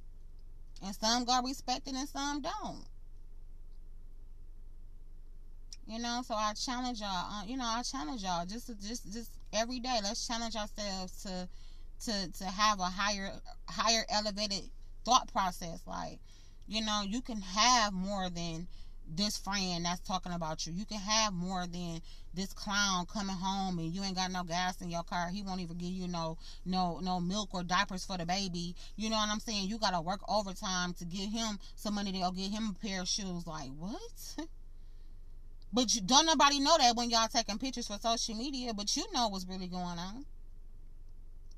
And 0.84 0.94
some 0.94 1.24
got 1.24 1.44
respected 1.44 1.94
and 1.94 2.08
some 2.08 2.42
don't. 2.42 2.84
You 5.86 5.98
know 5.98 6.22
so 6.24 6.34
i 6.34 6.52
challenge 6.54 7.00
y'all 7.00 7.08
uh, 7.10 7.44
you 7.44 7.56
know 7.56 7.64
i 7.66 7.82
challenge 7.82 8.22
y'all 8.22 8.46
just 8.46 8.68
just 8.86 9.12
just 9.12 9.30
every 9.52 9.80
day 9.80 9.98
let's 10.02 10.26
challenge 10.26 10.54
ourselves 10.56 11.22
to 11.24 11.48
to 12.04 12.32
to 12.38 12.44
have 12.44 12.80
a 12.80 12.84
higher 12.84 13.32
higher 13.68 14.04
elevated 14.08 14.70
thought 15.04 15.32
process. 15.32 15.80
Like 15.86 16.18
you 16.66 16.84
know 16.84 17.02
you 17.06 17.20
can 17.20 17.40
have 17.40 17.92
more 17.92 18.30
than 18.30 18.68
this 19.14 19.36
friend 19.36 19.84
that's 19.84 20.00
talking 20.00 20.32
about 20.32 20.66
you. 20.66 20.72
You 20.72 20.84
can 20.84 20.98
have 20.98 21.32
more 21.32 21.66
than 21.66 22.00
this 22.34 22.52
clown 22.52 23.06
coming 23.06 23.36
home 23.36 23.78
and 23.78 23.92
you 23.92 24.02
ain't 24.02 24.16
got 24.16 24.30
no 24.30 24.42
gas 24.42 24.80
in 24.80 24.90
your 24.90 25.02
car. 25.02 25.28
He 25.28 25.42
won't 25.42 25.60
even 25.60 25.76
give 25.76 25.90
you 25.90 26.08
no 26.08 26.38
no 26.64 26.98
no 27.00 27.20
milk 27.20 27.50
or 27.52 27.62
diapers 27.62 28.04
for 28.04 28.16
the 28.16 28.26
baby. 28.26 28.74
You 28.96 29.10
know 29.10 29.16
what 29.16 29.28
i'm 29.28 29.40
saying? 29.40 29.68
You 29.68 29.78
gotta 29.78 30.00
work 30.00 30.20
overtime 30.28 30.94
to 30.94 31.04
give 31.04 31.30
him 31.30 31.58
some 31.74 31.94
money 31.94 32.12
to 32.12 32.18
go 32.18 32.30
get 32.30 32.50
him 32.50 32.74
a 32.76 32.86
pair 32.86 33.02
of 33.02 33.08
shoes. 33.08 33.46
Like 33.46 33.70
what? 33.78 34.36
But 35.74 35.94
you, 35.94 36.02
don't 36.02 36.26
nobody 36.26 36.60
know 36.60 36.76
that 36.76 36.96
when 36.96 37.08
y'all 37.08 37.28
taking 37.28 37.56
pictures 37.56 37.86
for 37.86 37.96
social 37.96 38.34
media 38.34 38.74
but 38.74 38.94
you 38.94 39.04
know 39.14 39.28
what's 39.28 39.46
really 39.46 39.68
going 39.68 39.98
on 39.98 40.26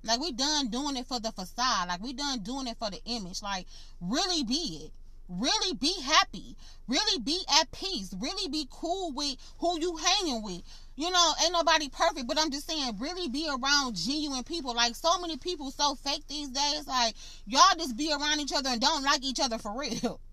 like 0.04 0.20
we 0.20 0.32
done 0.32 0.68
doing 0.68 0.96
it 0.96 1.06
for 1.06 1.18
the 1.18 1.32
facade. 1.32 1.88
Like 1.88 2.02
we 2.02 2.12
done 2.12 2.40
doing 2.40 2.66
it 2.66 2.78
for 2.78 2.90
the 2.90 3.00
image. 3.06 3.42
Like 3.42 3.66
really 4.00 4.44
be 4.44 4.84
it. 4.84 4.92
Really 5.28 5.74
be 5.74 5.94
happy. 6.02 6.56
Really 6.86 7.18
be 7.20 7.40
at 7.60 7.72
peace. 7.72 8.14
Really 8.20 8.48
be 8.48 8.68
cool 8.70 9.12
with 9.12 9.36
who 9.58 9.80
you 9.80 9.96
hanging 9.96 10.42
with. 10.42 10.62
You 10.96 11.10
know, 11.10 11.32
ain't 11.42 11.52
nobody 11.52 11.88
perfect, 11.88 12.28
but 12.28 12.38
I'm 12.38 12.50
just 12.50 12.68
saying, 12.68 12.98
really 12.98 13.28
be 13.28 13.48
around 13.48 13.96
genuine 13.96 14.44
people. 14.44 14.74
Like 14.74 14.94
so 14.94 15.18
many 15.18 15.38
people 15.38 15.70
so 15.70 15.94
fake 15.94 16.26
these 16.28 16.50
days. 16.50 16.86
Like 16.86 17.14
y'all 17.46 17.76
just 17.78 17.96
be 17.96 18.12
around 18.12 18.40
each 18.40 18.52
other 18.54 18.68
and 18.68 18.80
don't 18.80 19.02
like 19.02 19.24
each 19.24 19.40
other 19.40 19.58
for 19.58 19.78
real. 19.78 20.20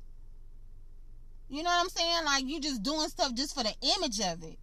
You 1.51 1.63
know 1.63 1.69
what 1.69 1.81
I'm 1.81 1.89
saying? 1.89 2.23
Like 2.23 2.45
you 2.45 2.61
just 2.61 2.81
doing 2.81 3.09
stuff 3.09 3.33
just 3.33 3.53
for 3.53 3.61
the 3.61 3.73
image 3.97 4.21
of 4.21 4.41
it. 4.41 4.57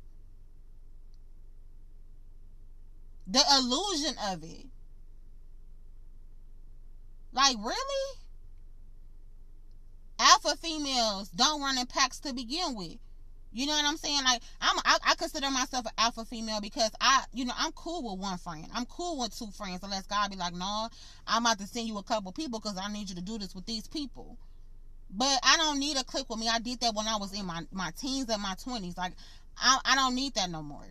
The 3.27 3.43
illusion 3.59 4.15
of 4.33 4.43
it. 4.43 4.65
Like, 7.33 7.57
really? 7.59 8.19
Alpha 10.19 10.57
females 10.57 11.29
don't 11.31 11.61
run 11.61 11.79
in 11.79 11.87
packs 11.87 12.19
to 12.21 12.33
begin 12.35 12.75
with. 12.75 12.97
You 13.53 13.67
know 13.67 13.73
what 13.73 13.85
I'm 13.87 13.97
saying? 13.97 14.23
Like 14.25 14.43
I'm, 14.61 14.79
I, 14.85 14.99
I, 15.07 15.15
consider 15.15 15.51
myself 15.51 15.87
an 15.87 15.93
alpha 15.97 16.25
female 16.25 16.61
because 16.61 16.91
I, 17.01 17.25
you 17.33 17.45
know, 17.47 17.55
I'm 17.57 17.73
cool 17.73 18.03
with 18.03 18.21
one 18.21 18.37
friend. 18.37 18.67
I'm 18.75 18.85
cool 18.85 19.19
with 19.19 19.37
two 19.37 19.51
friends 19.53 19.81
unless 19.83 20.07
God 20.07 20.31
be 20.31 20.37
like, 20.37 20.55
no, 20.55 20.89
I'm 21.27 21.47
about 21.47 21.59
to 21.61 21.67
send 21.67 21.89
you 21.89 21.97
a 21.99 22.03
couple 22.03 22.31
people 22.33 22.61
because 22.61 22.77
I 22.77 22.93
need 22.93 23.09
you 23.09 23.15
to 23.17 23.23
do 23.23 23.39
this 23.39 23.55
with 23.55 23.65
these 23.65 23.87
people. 23.87 24.37
But 25.11 25.39
I 25.43 25.57
don't 25.57 25.79
need 25.79 25.97
a 25.97 26.05
click 26.05 26.29
with 26.29 26.39
me. 26.39 26.49
I 26.49 26.59
did 26.59 26.81
that 26.81 26.95
when 26.95 27.09
I 27.09 27.17
was 27.17 27.33
in 27.33 27.47
my 27.47 27.63
my 27.73 27.91
teens 27.99 28.29
and 28.29 28.43
my 28.43 28.55
twenties. 28.63 28.99
Like 28.99 29.15
I, 29.57 29.79
I 29.85 29.95
don't 29.95 30.15
need 30.15 30.35
that 30.35 30.51
no 30.51 30.63
more. 30.63 30.85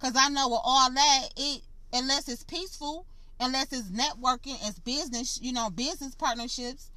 Cause 0.00 0.12
I 0.14 0.28
know 0.28 0.48
with 0.48 0.60
all 0.62 0.90
that, 0.90 1.28
it 1.36 1.62
unless 1.94 2.28
it's 2.28 2.44
peaceful 2.44 3.06
unless 3.40 3.72
it's 3.72 3.88
networking, 3.88 4.56
it's 4.66 4.78
business, 4.78 5.38
you 5.42 5.52
know, 5.52 5.70
business 5.70 6.14
partnerships. 6.14 6.90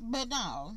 But 0.00 0.28
no. 0.28 0.76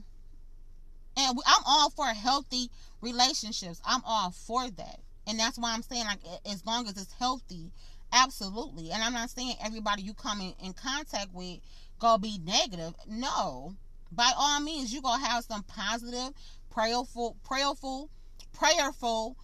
And 1.15 1.39
I'm 1.45 1.63
all 1.65 1.89
for 1.91 2.07
healthy 2.07 2.69
relationships. 3.01 3.81
I'm 3.85 4.01
all 4.05 4.31
for 4.31 4.69
that. 4.69 4.99
And 5.27 5.39
that's 5.39 5.57
why 5.57 5.73
I'm 5.73 5.83
saying, 5.83 6.05
like, 6.05 6.19
as 6.45 6.65
long 6.65 6.87
as 6.87 6.97
it's 6.97 7.13
healthy, 7.13 7.71
absolutely. 8.11 8.91
And 8.91 9.01
I'm 9.03 9.13
not 9.13 9.29
saying 9.29 9.55
everybody 9.63 10.01
you 10.01 10.13
come 10.13 10.41
in, 10.41 10.53
in 10.63 10.73
contact 10.73 11.33
with 11.33 11.59
go 11.99 12.17
be 12.17 12.39
negative. 12.43 12.93
No. 13.07 13.75
By 14.11 14.31
all 14.37 14.59
means, 14.59 14.91
you're 14.91 15.01
gonna 15.01 15.25
have 15.25 15.45
some 15.45 15.63
positive, 15.63 16.33
prayerful, 16.69 17.37
prayerful, 17.43 18.09
prayerful 18.51 19.37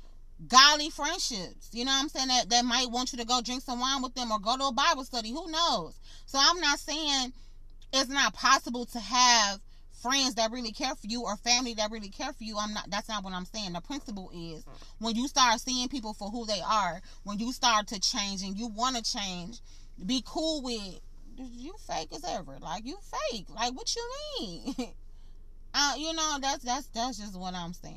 godly 0.48 0.90
friendships. 0.90 1.70
You 1.72 1.86
know 1.86 1.92
what 1.92 2.04
I'm 2.04 2.10
saying? 2.10 2.28
That, 2.28 2.50
that 2.50 2.66
might 2.66 2.90
want 2.90 3.12
you 3.12 3.20
to 3.20 3.26
go 3.26 3.42
drink 3.42 3.62
some 3.62 3.80
wine 3.80 4.02
with 4.02 4.16
them 4.16 4.32
or 4.32 4.40
go 4.40 4.58
to 4.58 4.66
a 4.66 4.74
Bible 4.74 5.04
study. 5.04 5.32
Who 5.32 5.52
knows? 5.52 6.00
So 6.26 6.40
I'm 6.42 6.60
not 6.60 6.80
saying 6.80 7.34
it's 7.94 8.10
not 8.10 8.34
possible 8.34 8.86
to 8.86 9.00
have 9.00 9.60
friends 10.02 10.36
that 10.36 10.52
really 10.52 10.72
care 10.72 10.96
for 10.96 11.08
you 11.08 11.24
or 11.24 11.36
family 11.38 11.74
that 11.74 11.92
really 11.92 12.10
care 12.10 12.32
for 12.32 12.44
you. 12.44 12.58
I'm 12.58 12.74
not 12.74 12.90
that's 12.90 13.10
not 13.10 13.24
what 13.24 13.34
I'm 13.34 13.46
saying. 13.46 13.74
The 13.74 13.82
principle 13.82 14.32
is 14.34 14.66
when 15.00 15.16
you 15.16 15.28
start 15.28 15.60
seeing 15.60 15.90
people 15.90 16.14
for 16.14 16.30
who 16.30 16.46
they 16.46 16.62
are, 16.66 17.02
when 17.24 17.40
you 17.40 17.52
start 17.52 17.88
to 17.88 18.00
change 18.00 18.42
and 18.42 18.58
you 18.58 18.68
want 18.68 18.96
to 18.96 19.04
change, 19.04 19.60
be 20.06 20.24
cool 20.26 20.62
with 20.62 21.02
you 21.38 21.74
fake 21.88 22.10
as 22.14 22.24
ever. 22.24 22.58
Like 22.62 22.86
you 22.86 22.98
fake. 23.32 23.48
Like 23.50 23.74
what 23.76 23.94
you 23.96 24.12
mean? 24.40 24.76
uh, 25.74 25.94
you 25.98 26.14
know, 26.14 26.38
that's 26.42 26.64
that's 26.64 26.88
that's 26.88 27.18
just 27.18 27.38
what 27.38 27.54
I'm 27.54 27.74
saying. 27.74 27.96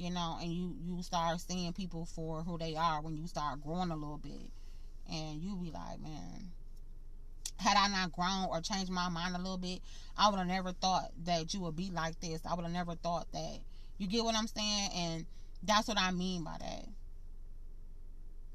You 0.00 0.10
know, 0.10 0.38
and 0.40 0.50
you 0.50 0.74
you 0.82 1.02
start 1.02 1.38
seeing 1.42 1.74
people 1.74 2.06
for 2.06 2.42
who 2.42 2.56
they 2.56 2.74
are 2.74 3.02
when 3.02 3.18
you 3.18 3.26
start 3.26 3.62
growing 3.62 3.90
a 3.90 3.94
little 3.94 4.16
bit. 4.16 4.50
And 5.12 5.42
you 5.42 5.54
be 5.56 5.70
like, 5.70 6.00
man, 6.00 6.48
had 7.58 7.76
I 7.76 7.86
not 7.88 8.10
grown 8.10 8.46
or 8.48 8.62
changed 8.62 8.90
my 8.90 9.10
mind 9.10 9.36
a 9.36 9.38
little 9.38 9.58
bit, 9.58 9.80
I 10.16 10.30
would 10.30 10.38
have 10.38 10.46
never 10.46 10.72
thought 10.72 11.10
that 11.26 11.52
you 11.52 11.60
would 11.60 11.76
be 11.76 11.90
like 11.90 12.18
this. 12.18 12.40
I 12.50 12.54
would 12.54 12.62
have 12.62 12.72
never 12.72 12.94
thought 12.94 13.30
that. 13.32 13.58
You 13.98 14.06
get 14.06 14.24
what 14.24 14.34
I'm 14.34 14.46
saying? 14.46 14.88
And 14.96 15.26
that's 15.62 15.86
what 15.86 15.98
I 15.98 16.12
mean 16.12 16.44
by 16.44 16.56
that. 16.58 16.86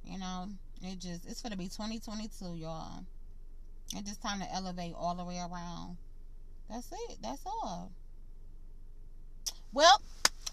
You 0.03 0.17
know, 0.17 0.47
it 0.81 0.97
just 0.97 1.27
it's 1.27 1.43
gonna 1.43 1.57
be 1.57 1.65
2022, 1.65 2.55
y'all. 2.55 3.05
It's 3.93 4.09
just 4.09 4.23
time 4.23 4.39
to 4.39 4.51
elevate 4.51 4.95
all 4.97 5.13
the 5.13 5.23
way 5.23 5.37
around. 5.37 5.97
That's 6.71 6.91
it. 6.91 7.19
That's 7.21 7.45
all. 7.45 7.91
Well, 9.73 10.01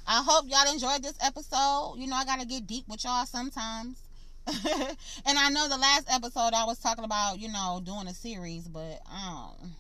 I 0.07 0.23
hope 0.27 0.47
y'all 0.49 0.73
enjoyed 0.73 1.03
this 1.03 1.17
episode. 1.23 1.95
You 1.99 2.07
know, 2.07 2.17
I 2.17 2.25
gotta 2.25 2.47
get 2.47 2.67
deep 2.67 2.85
with 2.89 3.05
y'all 3.05 3.27
sometimes. 3.27 4.03
and 4.47 5.39
I 5.39 5.51
know 5.51 5.69
the 5.69 5.79
last 5.79 6.13
episode 6.13 6.53
I 6.53 6.65
was 6.65 6.79
talking 6.79 7.05
about, 7.05 7.39
you 7.39 7.49
know, 7.49 7.81
doing 7.85 8.09
a 8.09 8.15
series, 8.15 8.67
but 8.67 9.01
um 9.11 9.75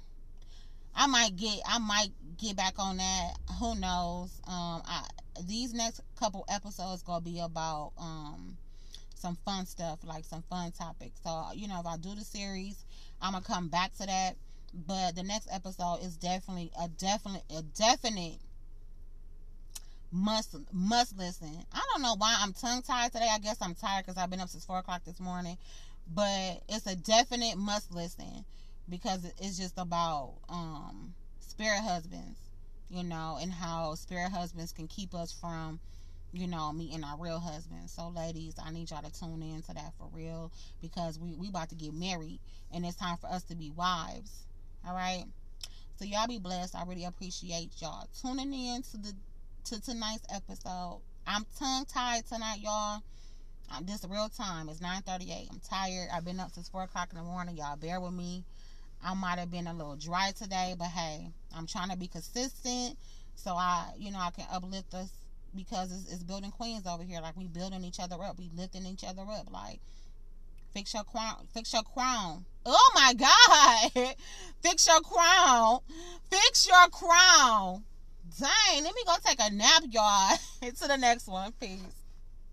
I 0.94 1.06
might 1.06 1.36
get 1.36 1.58
I 1.66 1.78
might 1.78 2.10
get 2.38 2.56
back 2.56 2.74
on 2.78 2.98
that. 2.98 3.32
Who 3.58 3.74
knows? 3.74 4.40
Um 4.46 4.82
I 4.86 5.04
these 5.48 5.74
next 5.74 6.00
couple 6.16 6.44
episodes 6.48 7.02
gonna 7.02 7.22
be 7.22 7.40
about 7.40 7.92
um 7.98 8.56
some 9.16 9.36
fun 9.44 9.66
stuff, 9.66 10.00
like 10.04 10.24
some 10.24 10.42
fun 10.42 10.72
topics. 10.72 11.20
So, 11.24 11.46
you 11.54 11.68
know, 11.68 11.80
if 11.80 11.86
I 11.86 11.96
do 11.96 12.14
the 12.14 12.24
series, 12.24 12.84
I'm 13.20 13.32
gonna 13.32 13.44
come 13.44 13.68
back 13.68 13.96
to 13.98 14.06
that. 14.06 14.36
But 14.74 15.16
the 15.16 15.22
next 15.22 15.48
episode 15.50 15.98
is 16.02 16.16
definitely 16.16 16.70
a 16.80 16.88
definite 16.88 17.42
a 17.56 17.62
definite 17.62 18.38
must 20.12 20.54
must 20.72 21.16
listen. 21.18 21.64
I 21.72 21.80
don't 21.92 22.02
know 22.02 22.14
why 22.16 22.36
I'm 22.38 22.52
tongue 22.52 22.82
tied 22.82 23.12
today. 23.12 23.28
I 23.32 23.38
guess 23.38 23.56
I'm 23.60 23.74
tired 23.74 24.04
because 24.04 24.18
I've 24.18 24.30
been 24.30 24.40
up 24.40 24.48
since 24.50 24.64
four 24.64 24.78
o'clock 24.78 25.02
this 25.04 25.18
morning. 25.18 25.56
But 26.14 26.62
it's 26.68 26.86
a 26.86 26.94
definite 26.96 27.56
must 27.56 27.94
listen 27.94 28.44
because 28.88 29.24
it's 29.40 29.58
just 29.58 29.78
about 29.78 30.34
um 30.48 31.14
spirit 31.40 31.80
husbands, 31.80 32.38
you 32.90 33.02
know, 33.02 33.38
and 33.40 33.50
how 33.50 33.94
spirit 33.94 34.30
husbands 34.30 34.72
can 34.72 34.86
keep 34.86 35.14
us 35.14 35.32
from, 35.32 35.80
you 36.32 36.46
know, 36.46 36.72
meeting 36.72 37.04
our 37.04 37.16
real 37.18 37.38
husbands. 37.38 37.92
So 37.92 38.08
ladies, 38.08 38.54
I 38.62 38.70
need 38.70 38.90
y'all 38.90 39.02
to 39.02 39.18
tune 39.18 39.42
in 39.42 39.62
to 39.62 39.74
that 39.74 39.92
for 39.96 40.08
real 40.12 40.52
because 40.82 41.18
we 41.18 41.34
we 41.36 41.48
about 41.48 41.70
to 41.70 41.74
get 41.74 41.94
married 41.94 42.38
and 42.72 42.84
it's 42.84 42.96
time 42.96 43.16
for 43.16 43.28
us 43.28 43.44
to 43.44 43.54
be 43.54 43.70
wives. 43.70 44.44
All 44.86 44.94
right. 44.94 45.24
So 45.96 46.04
y'all 46.04 46.26
be 46.26 46.38
blessed. 46.38 46.74
I 46.74 46.84
really 46.84 47.04
appreciate 47.04 47.70
y'all 47.80 48.08
tuning 48.20 48.52
in 48.52 48.82
to 48.82 48.96
the 48.98 49.14
to 49.64 49.80
tonight's 49.80 50.24
episode. 50.34 51.00
I'm 51.26 51.46
tongue 51.58 51.84
tied 51.84 52.26
tonight, 52.26 52.58
y'all. 52.60 52.96
Uh, 52.96 53.00
I'm 53.70 53.86
just 53.86 54.04
real 54.08 54.28
time. 54.28 54.68
It's 54.68 54.80
9:38. 54.80 55.48
I'm 55.50 55.60
tired. 55.60 56.08
I've 56.12 56.24
been 56.24 56.40
up 56.40 56.50
since 56.50 56.68
four 56.68 56.82
o'clock 56.82 57.10
in 57.12 57.18
the 57.18 57.24
morning. 57.24 57.56
Y'all 57.56 57.76
bear 57.76 58.00
with 58.00 58.12
me. 58.12 58.44
I 59.04 59.14
might 59.14 59.38
have 59.38 59.50
been 59.50 59.66
a 59.66 59.72
little 59.72 59.96
dry 59.96 60.32
today, 60.32 60.74
but 60.76 60.88
hey, 60.88 61.30
I'm 61.54 61.66
trying 61.66 61.90
to 61.90 61.96
be 61.96 62.08
consistent 62.08 62.96
so 63.34 63.52
I, 63.52 63.92
you 63.98 64.10
know, 64.10 64.18
I 64.18 64.30
can 64.30 64.46
uplift 64.52 64.94
us 64.94 65.10
because 65.54 65.92
it's, 65.92 66.12
it's 66.12 66.22
building 66.22 66.50
queens 66.50 66.86
over 66.86 67.02
here. 67.02 67.20
Like 67.20 67.36
we 67.36 67.46
building 67.46 67.84
each 67.84 68.00
other 68.00 68.16
up, 68.22 68.38
we 68.38 68.50
lifting 68.56 68.84
each 68.86 69.04
other 69.04 69.22
up. 69.22 69.50
Like 69.52 69.80
fix 70.74 70.92
your 70.92 71.04
crown, 71.04 71.46
fix 71.54 71.72
your 71.72 71.82
crown. 71.82 72.46
Oh 72.66 72.90
my 72.94 73.14
God, 73.94 74.14
fix 74.60 74.86
your 74.88 75.00
crown, 75.00 75.80
fix 76.30 76.66
your 76.66 76.88
crown. 76.88 77.84
Dang, 78.40 78.84
let 78.84 78.94
me 78.94 79.02
go 79.06 79.14
take 79.24 79.38
a 79.40 79.50
nap, 79.52 79.82
y'all. 79.90 80.36
to 80.62 80.88
the 80.88 80.96
next 80.96 81.26
one. 81.26 81.52
Peace. 81.60 82.01